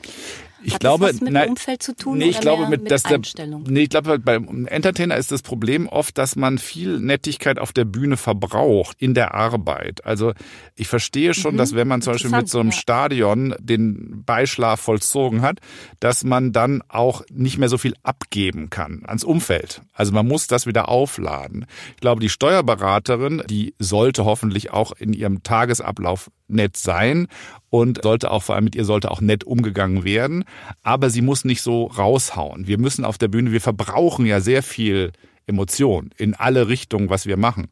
Ich 0.62 0.74
Hat 0.74 0.80
glaube, 0.80 1.06
das 1.06 1.16
was 1.16 1.20
mit 1.20 1.32
nein, 1.32 1.50
Umfeld 1.50 1.82
zu 1.82 1.94
tun 1.94 2.18
nee, 2.18 2.26
ich 2.26 2.40
glaube 2.40 2.66
mit, 2.68 2.82
mit 2.82 2.90
dass 2.90 3.04
der, 3.04 3.20
nee, 3.68 3.82
ich 3.82 3.90
glaube 3.90 4.18
beim 4.18 4.66
Entertainer 4.66 5.16
ist 5.16 5.30
das 5.30 5.42
Problem 5.42 5.88
oft, 5.88 6.18
dass 6.18 6.36
man 6.36 6.58
viel 6.58 6.98
Nettigkeit 6.98 7.58
auf 7.58 7.72
der 7.72 7.84
Bühne 7.84 8.16
verbraucht 8.16 8.96
in 9.00 9.14
der 9.14 9.34
Arbeit. 9.34 10.04
Also 10.04 10.32
ich 10.74 10.88
verstehe 10.88 11.34
schon, 11.34 11.54
mhm. 11.54 11.58
dass 11.58 11.74
wenn 11.74 11.86
man 11.86 12.02
zum 12.02 12.14
Beispiel 12.14 12.30
mit 12.30 12.48
so 12.48 12.60
einem 12.60 12.70
ja. 12.70 12.76
Stadion 12.76 13.54
den 13.60 14.24
Beischlaf 14.24 14.80
vollzogen 14.80 15.42
hat, 15.42 15.60
dass 16.00 16.24
man 16.24 16.52
dann 16.52 16.82
auch 16.88 17.22
nicht 17.30 17.58
mehr 17.58 17.68
so 17.68 17.78
viel 17.78 17.94
abgeben 18.02 18.70
kann 18.70 19.02
ans 19.06 19.24
Umfeld. 19.24 19.82
Also 19.92 20.12
man 20.12 20.26
muss 20.26 20.46
das 20.46 20.66
wieder 20.66 20.88
aufladen. 20.88 21.66
Ich 21.94 22.00
glaube, 22.00 22.20
die 22.20 22.28
Steuerberaterin, 22.28 23.42
die 23.48 23.74
sollte 23.78 24.24
hoffentlich 24.24 24.72
auch 24.72 24.92
in 24.92 25.12
ihrem 25.12 25.42
Tagesablauf 25.42 26.30
nett 26.48 26.76
sein 26.76 27.28
und 27.70 28.02
sollte 28.02 28.30
auch 28.30 28.42
vor 28.42 28.54
allem 28.54 28.64
mit 28.64 28.74
ihr 28.74 28.84
sollte 28.84 29.10
auch 29.10 29.20
nett 29.20 29.44
umgegangen 29.44 30.04
werden, 30.04 30.44
aber 30.82 31.10
sie 31.10 31.22
muss 31.22 31.44
nicht 31.44 31.62
so 31.62 31.84
raushauen. 31.86 32.66
Wir 32.66 32.78
müssen 32.78 33.04
auf 33.04 33.18
der 33.18 33.28
Bühne, 33.28 33.52
wir 33.52 33.60
verbrauchen 33.60 34.26
ja 34.26 34.40
sehr 34.40 34.62
viel 34.62 35.12
Emotion 35.46 36.10
in 36.16 36.34
alle 36.34 36.68
Richtungen, 36.68 37.10
was 37.10 37.26
wir 37.26 37.36
machen. 37.36 37.68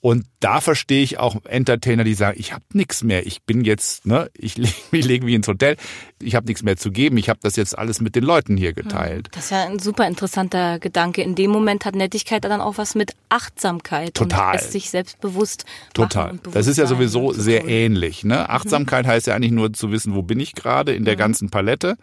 Und 0.00 0.26
da 0.38 0.60
verstehe 0.60 1.02
ich 1.02 1.18
auch 1.18 1.44
Entertainer, 1.44 2.04
die 2.04 2.14
sagen, 2.14 2.38
ich 2.38 2.52
habe 2.52 2.64
nichts 2.72 3.02
mehr, 3.02 3.26
ich 3.26 3.42
bin 3.42 3.64
jetzt, 3.64 4.06
ne, 4.06 4.30
ich 4.34 4.56
lege 4.56 4.74
mich 4.92 5.04
leg 5.04 5.24
mich 5.24 5.34
ins 5.34 5.48
Hotel, 5.48 5.76
ich 6.22 6.36
habe 6.36 6.46
nichts 6.46 6.62
mehr 6.62 6.76
zu 6.76 6.92
geben, 6.92 7.16
ich 7.16 7.28
habe 7.28 7.40
das 7.42 7.56
jetzt 7.56 7.76
alles 7.76 8.00
mit 8.00 8.14
den 8.14 8.22
Leuten 8.22 8.56
hier 8.56 8.72
geteilt. 8.72 9.28
Das 9.32 9.44
ist 9.44 9.50
ja 9.50 9.64
ein 9.64 9.80
super 9.80 10.06
interessanter 10.06 10.78
Gedanke. 10.78 11.22
In 11.22 11.34
dem 11.34 11.50
Moment 11.50 11.84
hat 11.84 11.96
Nettigkeit 11.96 12.44
dann 12.44 12.60
auch 12.60 12.78
was 12.78 12.94
mit 12.94 13.14
Achtsamkeit 13.28 14.14
Total. 14.14 14.52
und 14.52 14.60
es 14.60 14.72
sich 14.72 14.90
selbstbewusst 14.90 15.64
Total. 15.94 16.34
Bewusst 16.34 16.56
das 16.56 16.66
ist 16.68 16.76
ja 16.76 16.86
sowieso 16.86 17.32
sehr 17.32 17.66
ähnlich. 17.66 18.22
Ne? 18.22 18.36
Mhm. 18.36 18.46
Achtsamkeit 18.48 19.06
heißt 19.06 19.26
ja 19.26 19.34
eigentlich 19.34 19.52
nur 19.52 19.72
zu 19.72 19.90
wissen, 19.90 20.14
wo 20.14 20.22
bin 20.22 20.38
ich 20.38 20.54
gerade 20.54 20.94
in 20.94 21.04
der 21.04 21.14
mhm. 21.14 21.18
ganzen 21.18 21.50
Palette. 21.50 21.96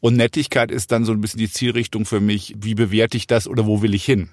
Und 0.00 0.16
Nettigkeit 0.16 0.70
ist 0.70 0.92
dann 0.92 1.04
so 1.04 1.12
ein 1.12 1.20
bisschen 1.20 1.38
die 1.38 1.50
Zielrichtung 1.50 2.04
für 2.04 2.20
mich, 2.20 2.54
wie 2.58 2.74
bewerte 2.74 3.16
ich 3.16 3.26
das 3.26 3.48
oder 3.48 3.66
wo 3.66 3.82
will 3.82 3.94
ich 3.94 4.04
hin? 4.04 4.30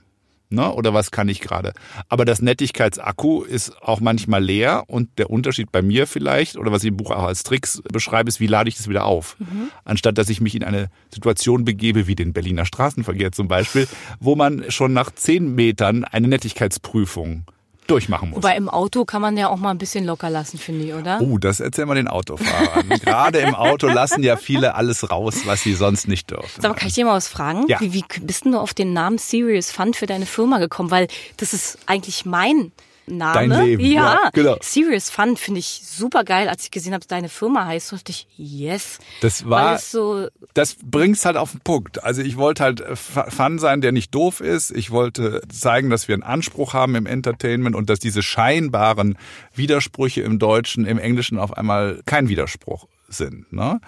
Ne? 0.52 0.72
Oder 0.74 0.94
was 0.94 1.12
kann 1.12 1.30
ich 1.30 1.42
gerade? 1.42 1.74
Aber 2.10 2.26
das 2.26 2.42
Nettigkeitsakku 2.42 3.44
ist 3.44 3.82
auch 3.82 4.00
manchmal 4.00 4.44
leer 4.44 4.84
und 4.88 5.18
der 5.18 5.30
Unterschied 5.30 5.72
bei 5.72 5.82
mir 5.82 6.08
vielleicht, 6.08 6.58
oder 6.58 6.72
was 6.72 6.84
ich 6.84 6.90
im 6.90 6.98
Buch 6.98 7.12
auch 7.12 7.24
als 7.24 7.44
Tricks 7.44 7.82
beschreibe, 7.92 8.30
ist, 8.30 8.40
wie 8.40 8.48
lade 8.48 8.68
ich 8.68 8.76
das 8.76 8.90
wieder 8.90 9.06
auf? 9.06 9.38
Mhm. 9.40 9.70
Anstatt 9.86 10.18
dass 10.18 10.30
ich 10.30 10.42
mich 10.42 10.56
in 10.56 10.64
eine 10.64 10.90
Situation 11.14 11.66
begebe, 11.66 12.08
wie 12.08 12.16
den 12.16 12.34
Berliner 12.34 12.66
Straßenverkehr 12.66 13.32
zum 13.32 13.48
Beispiel, 13.48 13.88
wo 14.20 14.36
man 14.36 14.70
schon 14.70 14.94
nach 14.94 15.12
zehn 15.12 15.56
Metern 15.56 16.04
eine 16.04 16.28
Nettigkeitsprüfung 16.28 17.46
durchmachen 17.92 18.30
muss. 18.30 18.38
Wobei 18.38 18.56
im 18.56 18.70
Auto 18.70 19.06
kann 19.06 19.22
man 19.22 19.38
ja 19.38 19.50
auch 19.50 19.58
mal 19.58 19.72
ein 19.72 19.78
bisschen 19.78 20.06
locker 20.06 20.30
lassen, 20.30 20.58
finde 20.58 20.86
ich, 20.86 20.94
oder? 20.94 21.20
Oh, 21.22 21.38
das 21.38 21.60
erzählen 21.60 21.88
wir 21.88 21.96
den 21.96 22.08
Autofahrern. 22.08 22.90
Gerade 23.04 23.40
im 23.40 23.54
Auto 23.54 23.88
lassen 23.88 24.24
ja 24.24 24.38
viele 24.38 24.76
alles 24.76 25.10
raus, 25.12 25.42
was 25.46 25.62
sie 25.62 25.74
sonst 25.74 26.08
nicht 26.08 26.32
dürfen. 26.32 26.64
Aber 26.66 26.74
kann 26.74 26.88
ich 26.88 26.96
dir 26.96 27.06
mal 27.06 27.16
was 27.16 27.28
fragen? 27.28 27.68
Ja. 27.68 27.80
Wie, 27.80 27.94
wie 27.94 28.04
bist 28.22 28.46
denn 28.46 28.54
du 28.54 28.60
auf 28.60 28.74
den 28.74 28.94
Namen 28.94 29.18
Serious 29.18 29.72
Fund 29.72 29.96
für 29.96 30.06
deine 30.06 30.26
Firma 30.26 30.60
gekommen? 30.60 30.92
Weil 30.92 31.08
das 31.38 31.54
ist 31.54 31.78
eigentlich 31.86 32.26
mein 32.26 32.72
Name. 33.08 33.34
Dein 33.34 33.66
Leben. 33.66 33.86
Ja, 33.86 34.14
ja 34.14 34.30
genau. 34.34 34.58
Serious 34.62 35.10
Fun 35.10 35.38
finde 35.38 35.60
ich 35.60 35.82
super 35.84 36.24
geil. 36.24 36.48
Als 36.48 36.64
ich 36.64 36.72
gesehen 36.72 36.94
habe, 36.94 37.06
deine 37.08 37.30
Firma 37.30 37.66
heißt, 37.66 37.92
dachte 37.92 38.12
ich, 38.12 38.28
yes. 38.38 39.00
Das 39.22 39.50
war, 39.50 39.78
so 39.78 40.28
das 40.54 40.78
bringt's 40.84 41.26
halt 41.26 41.38
auf 41.38 41.52
den 41.52 41.62
Punkt. 41.62 42.04
Also 42.04 42.22
ich 42.22 42.38
wollte 42.38 42.64
halt 42.64 42.82
äh, 42.82 42.96
Fun 42.96 43.60
sein, 43.60 43.82
der 43.82 43.92
nicht 43.92 44.14
doof 44.14 44.40
ist. 44.40 44.72
Ich 44.72 44.92
wollte 44.92 45.42
zeigen, 45.50 45.90
dass 45.90 46.08
wir 46.08 46.14
einen 46.14 46.24
Anspruch 46.24 46.74
haben 46.74 46.96
im 46.96 47.06
Entertainment 47.06 47.76
und 47.76 47.90
dass 47.90 48.00
diese 48.00 48.24
scheinbaren 48.24 49.18
Widersprüche 49.56 50.22
im 50.22 50.40
Deutschen, 50.40 50.86
im 50.86 50.98
Englischen 50.98 51.38
auf 51.38 51.58
einmal 51.58 52.02
kein 52.06 52.30
Widerspruch 52.30 52.88
sind. 53.08 53.52
Ne? 53.52 53.80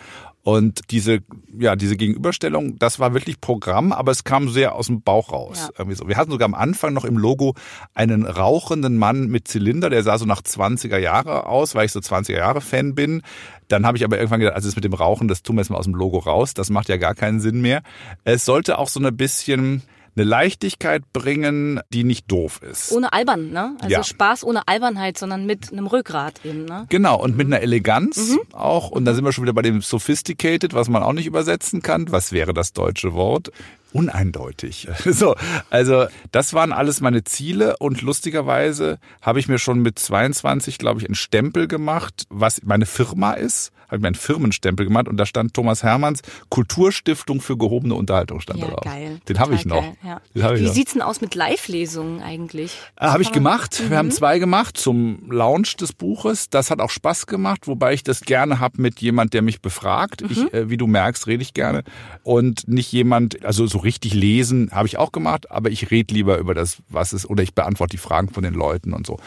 Und 0.45 0.91
diese, 0.91 1.19
ja, 1.57 1.77
diese 1.77 1.95
Gegenüberstellung, 1.95 2.77
das 2.77 2.99
war 2.99 3.13
wirklich 3.13 3.39
Programm, 3.39 3.93
aber 3.93 4.11
es 4.11 4.25
kam 4.25 4.49
sehr 4.49 4.75
aus 4.75 4.87
dem 4.87 5.01
Bauch 5.01 5.31
raus. 5.31 5.59
Ja. 5.61 5.69
Irgendwie 5.77 5.95
so. 5.95 6.07
Wir 6.09 6.17
hatten 6.17 6.31
sogar 6.31 6.45
am 6.45 6.53
Anfang 6.53 6.93
noch 6.93 7.05
im 7.05 7.17
Logo 7.17 7.55
einen 7.93 8.25
rauchenden 8.25 8.97
Mann 8.97 9.27
mit 9.27 9.47
Zylinder, 9.47 9.89
der 9.89 10.03
sah 10.03 10.17
so 10.17 10.25
nach 10.25 10.41
20er 10.41 10.97
Jahre 10.97 11.45
aus, 11.45 11.75
weil 11.75 11.85
ich 11.85 11.93
so 11.93 12.01
20er 12.01 12.35
Jahre 12.35 12.59
Fan 12.59 12.93
bin. 12.93 13.21
Dann 13.69 13.85
habe 13.85 13.97
ich 13.97 14.03
aber 14.03 14.17
irgendwann 14.17 14.41
gedacht, 14.41 14.55
also 14.55 14.67
das 14.67 14.75
mit 14.75 14.83
dem 14.83 14.93
Rauchen, 14.93 15.29
das 15.29 15.43
tun 15.43 15.55
wir 15.55 15.61
jetzt 15.61 15.69
mal 15.69 15.77
aus 15.77 15.85
dem 15.85 15.95
Logo 15.95 16.17
raus, 16.17 16.53
das 16.53 16.69
macht 16.69 16.89
ja 16.89 16.97
gar 16.97 17.15
keinen 17.15 17.39
Sinn 17.39 17.61
mehr. 17.61 17.81
Es 18.25 18.43
sollte 18.43 18.79
auch 18.79 18.89
so 18.89 18.99
ein 18.99 19.15
bisschen 19.15 19.81
eine 20.15 20.25
Leichtigkeit 20.25 21.11
bringen, 21.13 21.79
die 21.91 22.03
nicht 22.03 22.31
doof 22.31 22.61
ist. 22.61 22.91
Ohne 22.91 23.13
albern, 23.13 23.49
ne? 23.49 23.75
Also 23.79 23.89
ja. 23.89 24.03
Spaß 24.03 24.43
ohne 24.43 24.67
Albernheit, 24.67 25.17
sondern 25.17 25.45
mit 25.45 25.71
einem 25.71 25.87
Rückgrat 25.87 26.45
eben, 26.45 26.65
ne? 26.65 26.85
Genau, 26.89 27.21
und 27.21 27.35
mit 27.35 27.47
einer 27.47 27.61
Eleganz 27.61 28.31
mhm. 28.31 28.39
auch. 28.53 28.91
Und 28.91 29.05
da 29.05 29.13
sind 29.13 29.25
wir 29.25 29.31
schon 29.31 29.43
wieder 29.43 29.53
bei 29.53 29.61
dem 29.61 29.81
Sophisticated, 29.81 30.73
was 30.73 30.89
man 30.89 31.03
auch 31.03 31.13
nicht 31.13 31.25
übersetzen 31.25 31.81
kann. 31.81 32.11
Was 32.11 32.31
wäre 32.31 32.53
das 32.53 32.73
deutsche 32.73 33.13
Wort? 33.13 33.51
uneindeutig. 33.93 34.87
So, 35.05 35.35
also 35.69 36.07
das 36.31 36.53
waren 36.53 36.71
alles 36.71 36.99
meine 36.99 37.23
Ziele 37.23 37.77
und 37.77 38.01
lustigerweise 38.01 38.97
habe 39.21 39.39
ich 39.39 39.47
mir 39.47 39.59
schon 39.59 39.79
mit 39.81 39.99
22, 39.99 40.79
glaube 40.79 40.99
ich, 40.99 41.05
einen 41.05 41.13
Stempel 41.13 41.67
gemacht, 41.67 42.25
was 42.29 42.63
meine 42.63 42.87
Firma 42.87 43.33
ist 43.33 43.71
habe 43.87 43.97
ich 43.97 44.01
mir 44.01 44.07
einen 44.07 44.15
Firmenstempel 44.15 44.85
gemacht 44.85 45.07
und 45.07 45.17
da 45.17 45.25
stand 45.25 45.53
Thomas 45.53 45.83
Hermanns 45.83 46.21
Kulturstiftung 46.49 47.41
für 47.41 47.57
gehobene 47.57 47.95
Unterhaltung 47.95 48.39
stand 48.39 48.59
ja, 48.59 48.65
da 48.65 48.71
drauf. 48.73 48.83
Geil. 48.83 49.19
Den 49.27 49.39
habe 49.39 49.55
ich 49.55 49.65
noch. 49.65 49.81
Geil, 49.81 50.21
ja. 50.33 50.43
hab 50.43 50.57
Wie 50.57 50.63
noch. 50.63 50.73
sieht's 50.73 50.93
denn 50.93 51.01
aus 51.01 51.21
mit 51.21 51.35
Live-Lesungen 51.35 52.21
eigentlich? 52.21 52.77
Äh, 52.95 53.07
habe 53.07 53.21
ich 53.21 53.31
gemacht. 53.31 53.81
Mhm. 53.83 53.89
Wir 53.89 53.97
haben 53.97 54.07
mhm. 54.07 54.11
zwei 54.11 54.39
gemacht 54.39 54.77
zum 54.77 55.31
Launch 55.31 55.75
des 55.77 55.93
Buches. 55.93 56.49
Das 56.49 56.71
hat 56.71 56.79
auch 56.79 56.89
Spaß 56.89 57.27
gemacht, 57.27 57.67
wobei 57.67 57.93
ich 57.93 58.03
das 58.03 58.21
gerne 58.21 58.59
habe 58.59 58.81
mit 58.81 59.01
jemand, 59.01 59.33
der 59.33 59.41
mich 59.41 59.61
befragt. 59.61 60.21
Mhm. 60.21 60.29
Ich, 60.29 60.53
äh, 60.53 60.69
wie 60.69 60.77
du 60.77 60.87
merkst, 60.87 61.27
rede 61.27 61.41
ich 61.41 61.53
gerne 61.53 61.83
und 62.23 62.67
nicht 62.67 62.91
jemand, 62.91 63.43
also 63.45 63.67
so 63.67 63.77
richtig 63.77 64.13
lesen 64.13 64.69
habe 64.71 64.87
ich 64.87 64.97
auch 64.97 65.11
gemacht, 65.11 65.51
aber 65.51 65.69
ich 65.69 65.91
rede 65.91 66.13
lieber 66.13 66.37
über 66.37 66.53
das, 66.53 66.77
was 66.89 67.13
ist 67.13 67.25
oder 67.25 67.43
ich 67.43 67.53
beantworte 67.53 67.91
die 67.91 67.97
Fragen 67.97 68.29
von 68.29 68.43
den 68.43 68.53
Leuten 68.53 68.93
und 68.93 69.05
so. 69.05 69.19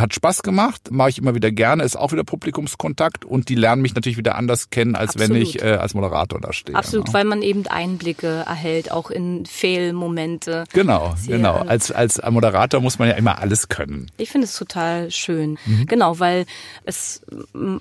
Hat 0.00 0.14
Spaß 0.14 0.42
gemacht, 0.42 0.90
mache 0.90 1.10
ich 1.10 1.18
immer 1.18 1.34
wieder 1.34 1.50
gerne, 1.50 1.84
ist 1.84 1.96
auch 1.96 2.12
wieder 2.12 2.24
Publikumskontakt 2.24 3.24
und 3.24 3.48
die 3.48 3.54
lernen 3.54 3.82
mich 3.82 3.94
natürlich 3.94 4.18
wieder 4.18 4.34
anders 4.34 4.70
kennen, 4.70 4.94
als 4.94 5.14
Absolut. 5.14 5.30
wenn 5.30 5.42
ich 5.42 5.62
äh, 5.62 5.72
als 5.74 5.94
Moderator 5.94 6.40
da 6.40 6.52
stehe. 6.52 6.76
Absolut, 6.76 7.06
genau. 7.06 7.18
weil 7.18 7.24
man 7.24 7.42
eben 7.42 7.66
Einblicke 7.66 8.44
erhält, 8.46 8.90
auch 8.90 9.10
in 9.10 9.46
Fehlmomente. 9.46 10.64
Genau, 10.72 11.14
Sehr 11.16 11.36
genau. 11.36 11.56
Als, 11.56 11.92
als 11.92 12.20
Moderator 12.30 12.80
muss 12.80 12.98
man 12.98 13.08
ja 13.08 13.14
immer 13.14 13.38
alles 13.38 13.68
können. 13.68 14.10
Ich 14.16 14.30
finde 14.30 14.46
es 14.46 14.56
total 14.56 15.10
schön. 15.10 15.58
Mhm. 15.66 15.86
Genau, 15.86 16.18
weil 16.18 16.46
es, 16.84 17.22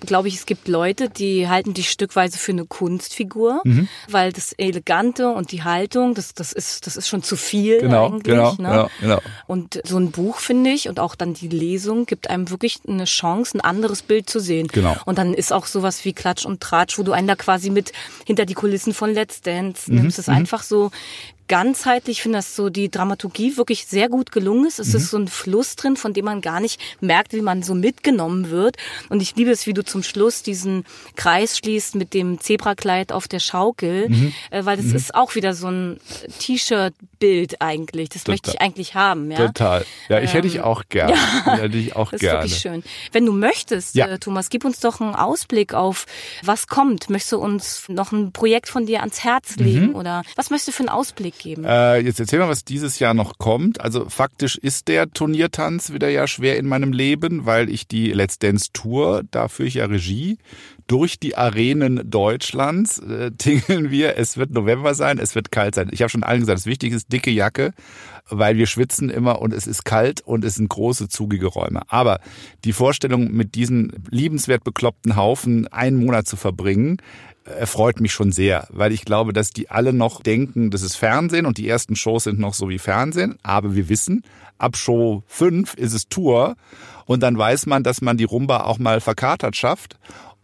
glaube 0.05 0.27
ich, 0.27 0.35
es 0.35 0.45
gibt 0.45 0.67
Leute, 0.67 1.09
die 1.09 1.47
halten 1.47 1.73
dich 1.73 1.89
stückweise 1.89 2.37
für 2.37 2.51
eine 2.51 2.65
Kunstfigur, 2.65 3.61
mhm. 3.63 3.87
weil 4.09 4.33
das 4.33 4.53
Elegante 4.53 5.29
und 5.29 5.51
die 5.51 5.63
Haltung, 5.63 6.13
das, 6.13 6.33
das, 6.33 6.53
ist, 6.53 6.87
das 6.87 6.97
ist 6.97 7.07
schon 7.07 7.23
zu 7.23 7.35
viel 7.35 7.79
genau, 7.79 8.07
eigentlich. 8.07 8.23
Genau, 8.23 8.51
ne? 8.51 8.55
genau, 8.57 8.89
genau. 8.99 9.21
Und 9.47 9.81
so 9.85 9.97
ein 9.97 10.11
Buch, 10.11 10.37
finde 10.37 10.71
ich, 10.71 10.89
und 10.89 10.99
auch 10.99 11.15
dann 11.15 11.33
die 11.33 11.47
Lesung, 11.47 12.05
gibt 12.09 12.29
einem 12.29 12.49
wirklich 12.49 12.79
eine 12.85 13.05
Chance, 13.05 13.57
ein 13.57 13.61
anderes 13.61 14.01
Bild 14.01 14.29
zu 14.29 14.41
sehen. 14.41 14.67
Genau. 14.67 14.97
Und 15.05 15.17
dann 15.17 15.33
ist 15.33 15.53
auch 15.53 15.65
sowas 15.65 16.03
wie 16.03 16.11
Klatsch 16.11 16.45
und 16.45 16.59
Tratsch, 16.59 16.97
wo 16.97 17.03
du 17.03 17.13
einen 17.13 17.27
da 17.27 17.35
quasi 17.35 17.69
mit 17.69 17.93
hinter 18.25 18.45
die 18.45 18.55
Kulissen 18.55 18.93
von 18.93 19.13
Let's 19.13 19.41
Dance 19.41 19.89
nimmst. 19.89 20.03
Mhm. 20.03 20.07
Es 20.09 20.19
ist 20.19 20.29
einfach 20.29 20.63
so 20.63 20.91
ganzheitlich 21.49 22.21
finde, 22.21 22.37
dass 22.37 22.55
so 22.55 22.69
die 22.69 22.89
Dramaturgie 22.89 23.57
wirklich 23.57 23.85
sehr 23.85 24.07
gut 24.07 24.31
gelungen 24.31 24.65
ist. 24.65 24.79
Es 24.79 24.89
mhm. 24.89 24.95
ist 24.95 25.09
so 25.09 25.17
ein 25.17 25.27
Fluss 25.27 25.75
drin, 25.75 25.97
von 25.97 26.13
dem 26.13 26.25
man 26.25 26.41
gar 26.41 26.61
nicht 26.61 26.79
merkt, 27.01 27.33
wie 27.33 27.41
man 27.41 27.63
so 27.63 27.75
mitgenommen 27.75 28.49
wird. 28.49 28.77
Und 29.09 29.21
ich 29.21 29.35
liebe 29.35 29.51
es, 29.51 29.67
wie 29.67 29.73
du 29.73 29.83
zum 29.83 30.03
Schluss 30.03 30.43
diesen 30.43 30.85
Kreis 31.15 31.57
schließt 31.57 31.95
mit 31.95 32.13
dem 32.13 32.39
Zebrakleid 32.39 33.11
auf 33.11 33.27
der 33.27 33.39
Schaukel, 33.39 34.09
mhm. 34.09 34.33
äh, 34.51 34.63
weil 34.63 34.77
das 34.77 34.87
mhm. 34.87 34.95
ist 34.95 35.15
auch 35.15 35.35
wieder 35.35 35.53
so 35.53 35.67
ein 35.67 35.99
T-Shirt-Bild 37.19 37.61
eigentlich. 37.61 38.09
Das 38.09 38.23
Total. 38.23 38.33
möchte 38.33 38.51
ich 38.51 38.61
eigentlich 38.61 38.95
haben. 38.95 39.31
Ja? 39.31 39.47
Total. 39.47 39.85
Ja, 40.07 40.19
ich 40.19 40.29
ähm, 40.31 40.35
hätte 40.35 40.47
ich 40.47 40.61
auch 40.61 40.83
gerne. 40.89 41.09
Ja. 41.45 41.57
Hätte 41.57 41.77
ich 41.77 41.95
auch 41.95 42.11
das 42.11 42.21
gerne. 42.21 42.45
ist 42.45 42.63
wirklich 42.63 42.83
schön. 42.83 42.83
Wenn 43.11 43.25
du 43.25 43.33
möchtest, 43.33 43.95
ja. 43.95 44.07
äh, 44.07 44.19
Thomas, 44.19 44.49
gib 44.49 44.65
uns 44.65 44.79
doch 44.79 44.99
einen 45.01 45.15
Ausblick 45.15 45.73
auf, 45.73 46.05
was 46.43 46.67
kommt. 46.67 47.09
Möchtest 47.09 47.33
du 47.33 47.37
uns 47.37 47.87
noch 47.87 48.11
ein 48.11 48.31
Projekt 48.31 48.67
von 48.67 48.85
dir 48.85 48.99
ans 48.99 49.23
Herz 49.23 49.55
legen? 49.57 49.89
Mhm. 49.89 49.95
Oder 49.95 50.23
was 50.35 50.49
möchtest 50.49 50.69
du 50.69 50.71
für 50.73 50.83
einen 50.83 50.89
Ausblick 50.89 51.37
geben? 51.39 51.65
Äh, 51.65 51.99
jetzt 51.99 52.19
erzähl 52.19 52.39
mal, 52.39 52.49
was 52.49 52.65
dieses 52.65 52.99
Jahr 52.99 53.13
noch 53.13 53.37
kommt. 53.37 53.81
Also 53.81 54.09
faktisch 54.09 54.57
ist 54.57 54.87
der 54.87 55.11
Turniertanz 55.11 55.91
wieder 55.91 56.09
ja 56.09 56.27
schwer 56.27 56.57
in 56.57 56.67
meinem 56.67 56.91
Leben, 56.91 57.45
weil 57.45 57.69
ich 57.69 57.87
die 57.87 58.11
Let's 58.11 58.39
Dance 58.39 58.69
Tour, 58.73 59.23
da 59.31 59.47
führe 59.47 59.67
ich 59.67 59.75
ja 59.75 59.85
Regie, 59.85 60.37
durch 60.89 61.19
die 61.19 61.37
Arenen 61.37 62.09
Deutschlands 62.09 62.99
äh, 62.99 63.31
tingeln 63.37 63.91
wir. 63.91 64.17
Es 64.17 64.37
wird 64.37 64.51
November 64.51 64.95
sein, 64.95 65.19
es 65.19 65.35
wird 65.35 65.51
kalt 65.51 65.75
sein. 65.75 65.89
Ich 65.91 66.01
habe 66.01 66.09
schon 66.09 66.23
allen 66.23 66.41
gesagt, 66.41 66.59
das 66.59 66.65
Wichtige 66.65 66.95
ist 66.95 67.13
dicke 67.13 67.31
Jacke, 67.31 67.73
weil 68.29 68.57
wir 68.57 68.65
schwitzen 68.65 69.09
immer 69.09 69.41
und 69.41 69.53
es 69.53 69.67
ist 69.67 69.85
kalt 69.85 70.21
und 70.21 70.43
es 70.43 70.55
sind 70.55 70.69
große, 70.69 71.07
zugige 71.07 71.47
Räume. 71.47 71.81
Aber 71.87 72.19
die 72.65 72.73
Vorstellung, 72.73 73.31
mit 73.31 73.55
diesen 73.55 74.03
liebenswert 74.09 74.63
bekloppten 74.63 75.15
Haufen 75.15 75.67
einen 75.67 75.97
Monat 75.97 76.27
zu 76.27 76.35
verbringen, 76.35 76.97
erfreut 77.45 77.99
mich 77.99 78.11
schon 78.11 78.31
sehr, 78.31 78.67
weil 78.69 78.91
ich 78.91 79.05
glaube, 79.05 79.33
dass 79.33 79.51
die 79.51 79.69
alle 79.69 79.93
noch 79.93 80.21
denken, 80.21 80.71
das 80.71 80.81
ist 80.81 80.95
Fernsehen 80.95 81.45
und 81.45 81.57
die 81.57 81.67
ersten 81.67 81.95
Shows 81.95 82.25
sind 82.25 82.39
noch 82.39 82.53
so 82.53 82.69
wie 82.69 82.79
Fernsehen. 82.79 83.37
Aber 83.43 83.75
wir 83.75 83.89
wissen, 83.89 84.23
ab 84.57 84.75
Show 84.75 85.23
5 85.27 85.73
ist 85.75 85.93
es 85.93 86.09
Tour 86.09 86.55
und 87.05 87.23
dann 87.23 87.37
weiß 87.37 87.65
man, 87.65 87.83
dass 87.83 88.01
man 88.01 88.17
die 88.17 88.23
Rumba 88.23 88.61
auch 88.61 88.77
mal 88.77 89.01
verkatert 89.01 89.55
schafft. 89.55 89.97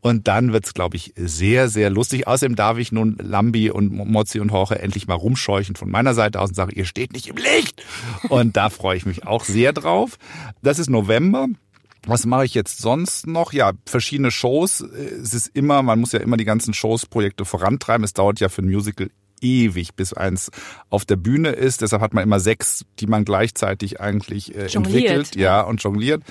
Und 0.06 0.28
dann 0.28 0.54
wird's, 0.54 0.76
glaube 0.76 0.98
ich, 0.98 1.14
sehr, 1.16 1.68
sehr 1.68 1.90
lustig. 1.90 2.28
Außerdem 2.28 2.56
darf 2.56 2.78
ich 2.78 2.92
nun 2.92 3.18
Lambi 3.20 3.72
und 3.72 3.92
Mozzi 3.92 4.40
und 4.40 4.52
Horche 4.52 4.78
endlich 4.78 5.08
mal 5.08 5.16
rumscheuchen 5.16 5.76
von 5.76 5.90
meiner 5.90 6.14
Seite 6.14 6.40
aus 6.40 6.50
und 6.50 6.54
sage, 6.54 6.76
ihr 6.76 6.86
steht 6.86 7.12
nicht 7.12 7.26
im 7.26 7.38
Licht. 7.38 7.84
Und 8.30 8.56
da 8.56 8.70
freue 8.70 8.98
ich 8.98 9.08
mich 9.08 9.26
auch 9.26 9.44
sehr 9.44 9.74
drauf. 9.74 10.20
Das 10.62 10.78
ist 10.78 10.92
November. 10.92 11.48
Was 12.06 12.28
mache 12.28 12.46
ich 12.46 12.54
jetzt 12.54 12.84
sonst 12.84 13.26
noch? 13.26 13.52
Ja, 13.52 13.72
verschiedene 13.88 14.30
Shows. 14.30 14.82
Es 14.82 15.34
ist 15.34 15.48
immer, 15.56 15.82
man 15.82 16.00
muss 16.02 16.12
ja 16.12 16.20
immer 16.20 16.38
die 16.38 16.46
ganzen 16.46 16.76
Shows, 16.76 17.08
Projekte 17.08 17.44
vorantreiben. 17.44 18.04
Es 18.04 18.14
dauert 18.14 18.40
ja 18.40 18.48
für 18.48 18.62
ein 18.62 18.70
Musical 18.70 19.10
ewig, 19.42 19.96
bis 19.96 20.14
eins 20.14 20.52
auf 20.92 21.06
der 21.06 21.16
Bühne 21.16 21.50
ist. 21.50 21.82
Deshalb 21.82 22.04
hat 22.04 22.14
man 22.14 22.24
immer 22.24 22.40
sechs, 22.40 22.86
die 23.00 23.08
man 23.08 23.26
gleichzeitig 23.26 24.00
eigentlich 24.02 24.54
äh, 24.54 24.68
entwickelt, 24.72 25.36
ja, 25.36 25.62
und 25.62 25.82
jongliert. 25.82 26.22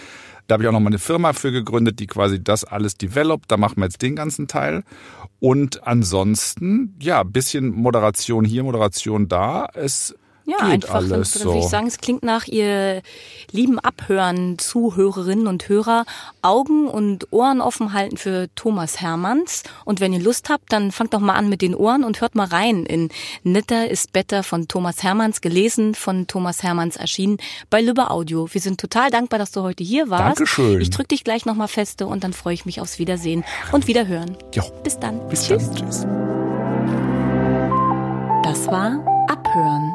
Da 0.47 0.55
habe 0.55 0.65
ich 0.65 0.69
auch 0.69 0.73
noch 0.73 0.81
mal 0.81 0.89
eine 0.89 0.99
Firma 0.99 1.33
für 1.33 1.53
gegründet, 1.53 2.01
die 2.01 2.07
quasi 2.07 2.43
das 2.43 2.65
alles 2.65 2.97
developt. 2.97 3.51
Da 3.51 3.57
machen 3.57 3.77
wir 3.79 3.85
jetzt 3.85 4.03
den 4.03 4.17
ganzen 4.17 4.47
Teil. 4.47 4.83
Und 5.41 5.87
ansonsten, 5.87 6.97
ja, 7.01 7.23
bisschen 7.23 7.71
Moderation 7.71 8.45
hier, 8.45 8.63
Moderation 8.63 9.29
da. 9.29 9.69
Es 9.75 10.15
ja, 10.47 10.57
Geht 10.59 10.85
einfach, 10.85 10.97
alles 10.97 11.33
dann, 11.33 11.43
so. 11.43 11.49
würde 11.49 11.59
ich 11.61 11.69
sagen, 11.69 11.87
es 11.87 11.99
klingt 11.99 12.23
nach 12.23 12.47
ihr 12.47 13.03
lieben 13.51 13.79
Abhören, 13.79 14.59
Zuhörerinnen 14.59 15.47
und 15.47 15.69
Hörer, 15.69 16.05
Augen 16.43 16.89
und 16.89 17.33
Ohren 17.33 17.61
offen 17.61 17.95
halten 17.95 18.19
für 18.19 18.49
Thomas 18.55 19.01
Hermanns. 19.01 19.63
Und 19.85 20.01
wenn 20.01 20.13
ihr 20.13 20.21
Lust 20.21 20.51
habt, 20.51 20.71
dann 20.73 20.93
fangt 20.93 21.15
doch 21.15 21.21
mal 21.21 21.35
an 21.35 21.49
mit 21.49 21.63
den 21.63 21.75
Ohren 21.75 22.05
und 22.05 22.21
hört 22.21 22.35
mal 22.35 22.47
rein 22.47 22.85
in 22.85 23.09
Netter 23.43 23.89
ist 23.89 24.13
Better 24.13 24.43
von 24.43 24.69
Thomas 24.69 25.03
Hermanns, 25.03 25.41
gelesen 25.41 25.95
von 25.95 26.27
Thomas 26.27 26.63
Hermanns, 26.63 26.97
erschienen 26.97 27.39
bei 27.71 27.81
Lübbe 27.81 28.11
Audio. 28.11 28.49
Wir 28.53 28.61
sind 28.61 28.79
total 28.79 29.11
dankbar, 29.11 29.39
dass 29.39 29.51
du 29.51 29.63
heute 29.63 29.83
hier 29.83 30.11
warst. 30.11 30.41
Dankeschön. 30.41 30.81
Ich 30.81 30.91
drück 30.91 31.09
dich 31.09 31.25
gleich 31.25 31.47
nochmal 31.47 31.69
feste 31.69 32.07
und 32.07 32.23
dann 32.23 32.35
freue 32.35 32.55
ich 32.55 32.67
mich 32.67 32.81
aufs 32.81 32.99
Wiedersehen 32.99 33.45
und 33.73 33.87
Wiederhören. 33.87 34.37
Jo. 34.55 34.63
Bis 34.83 34.99
dann. 34.99 35.27
Bis 35.29 35.47
Tschüss. 35.47 35.71
dann. 35.71 35.77
Tschüss. 35.77 36.07
Das 38.45 38.67
war 38.67 39.03
Abhören 39.27 39.95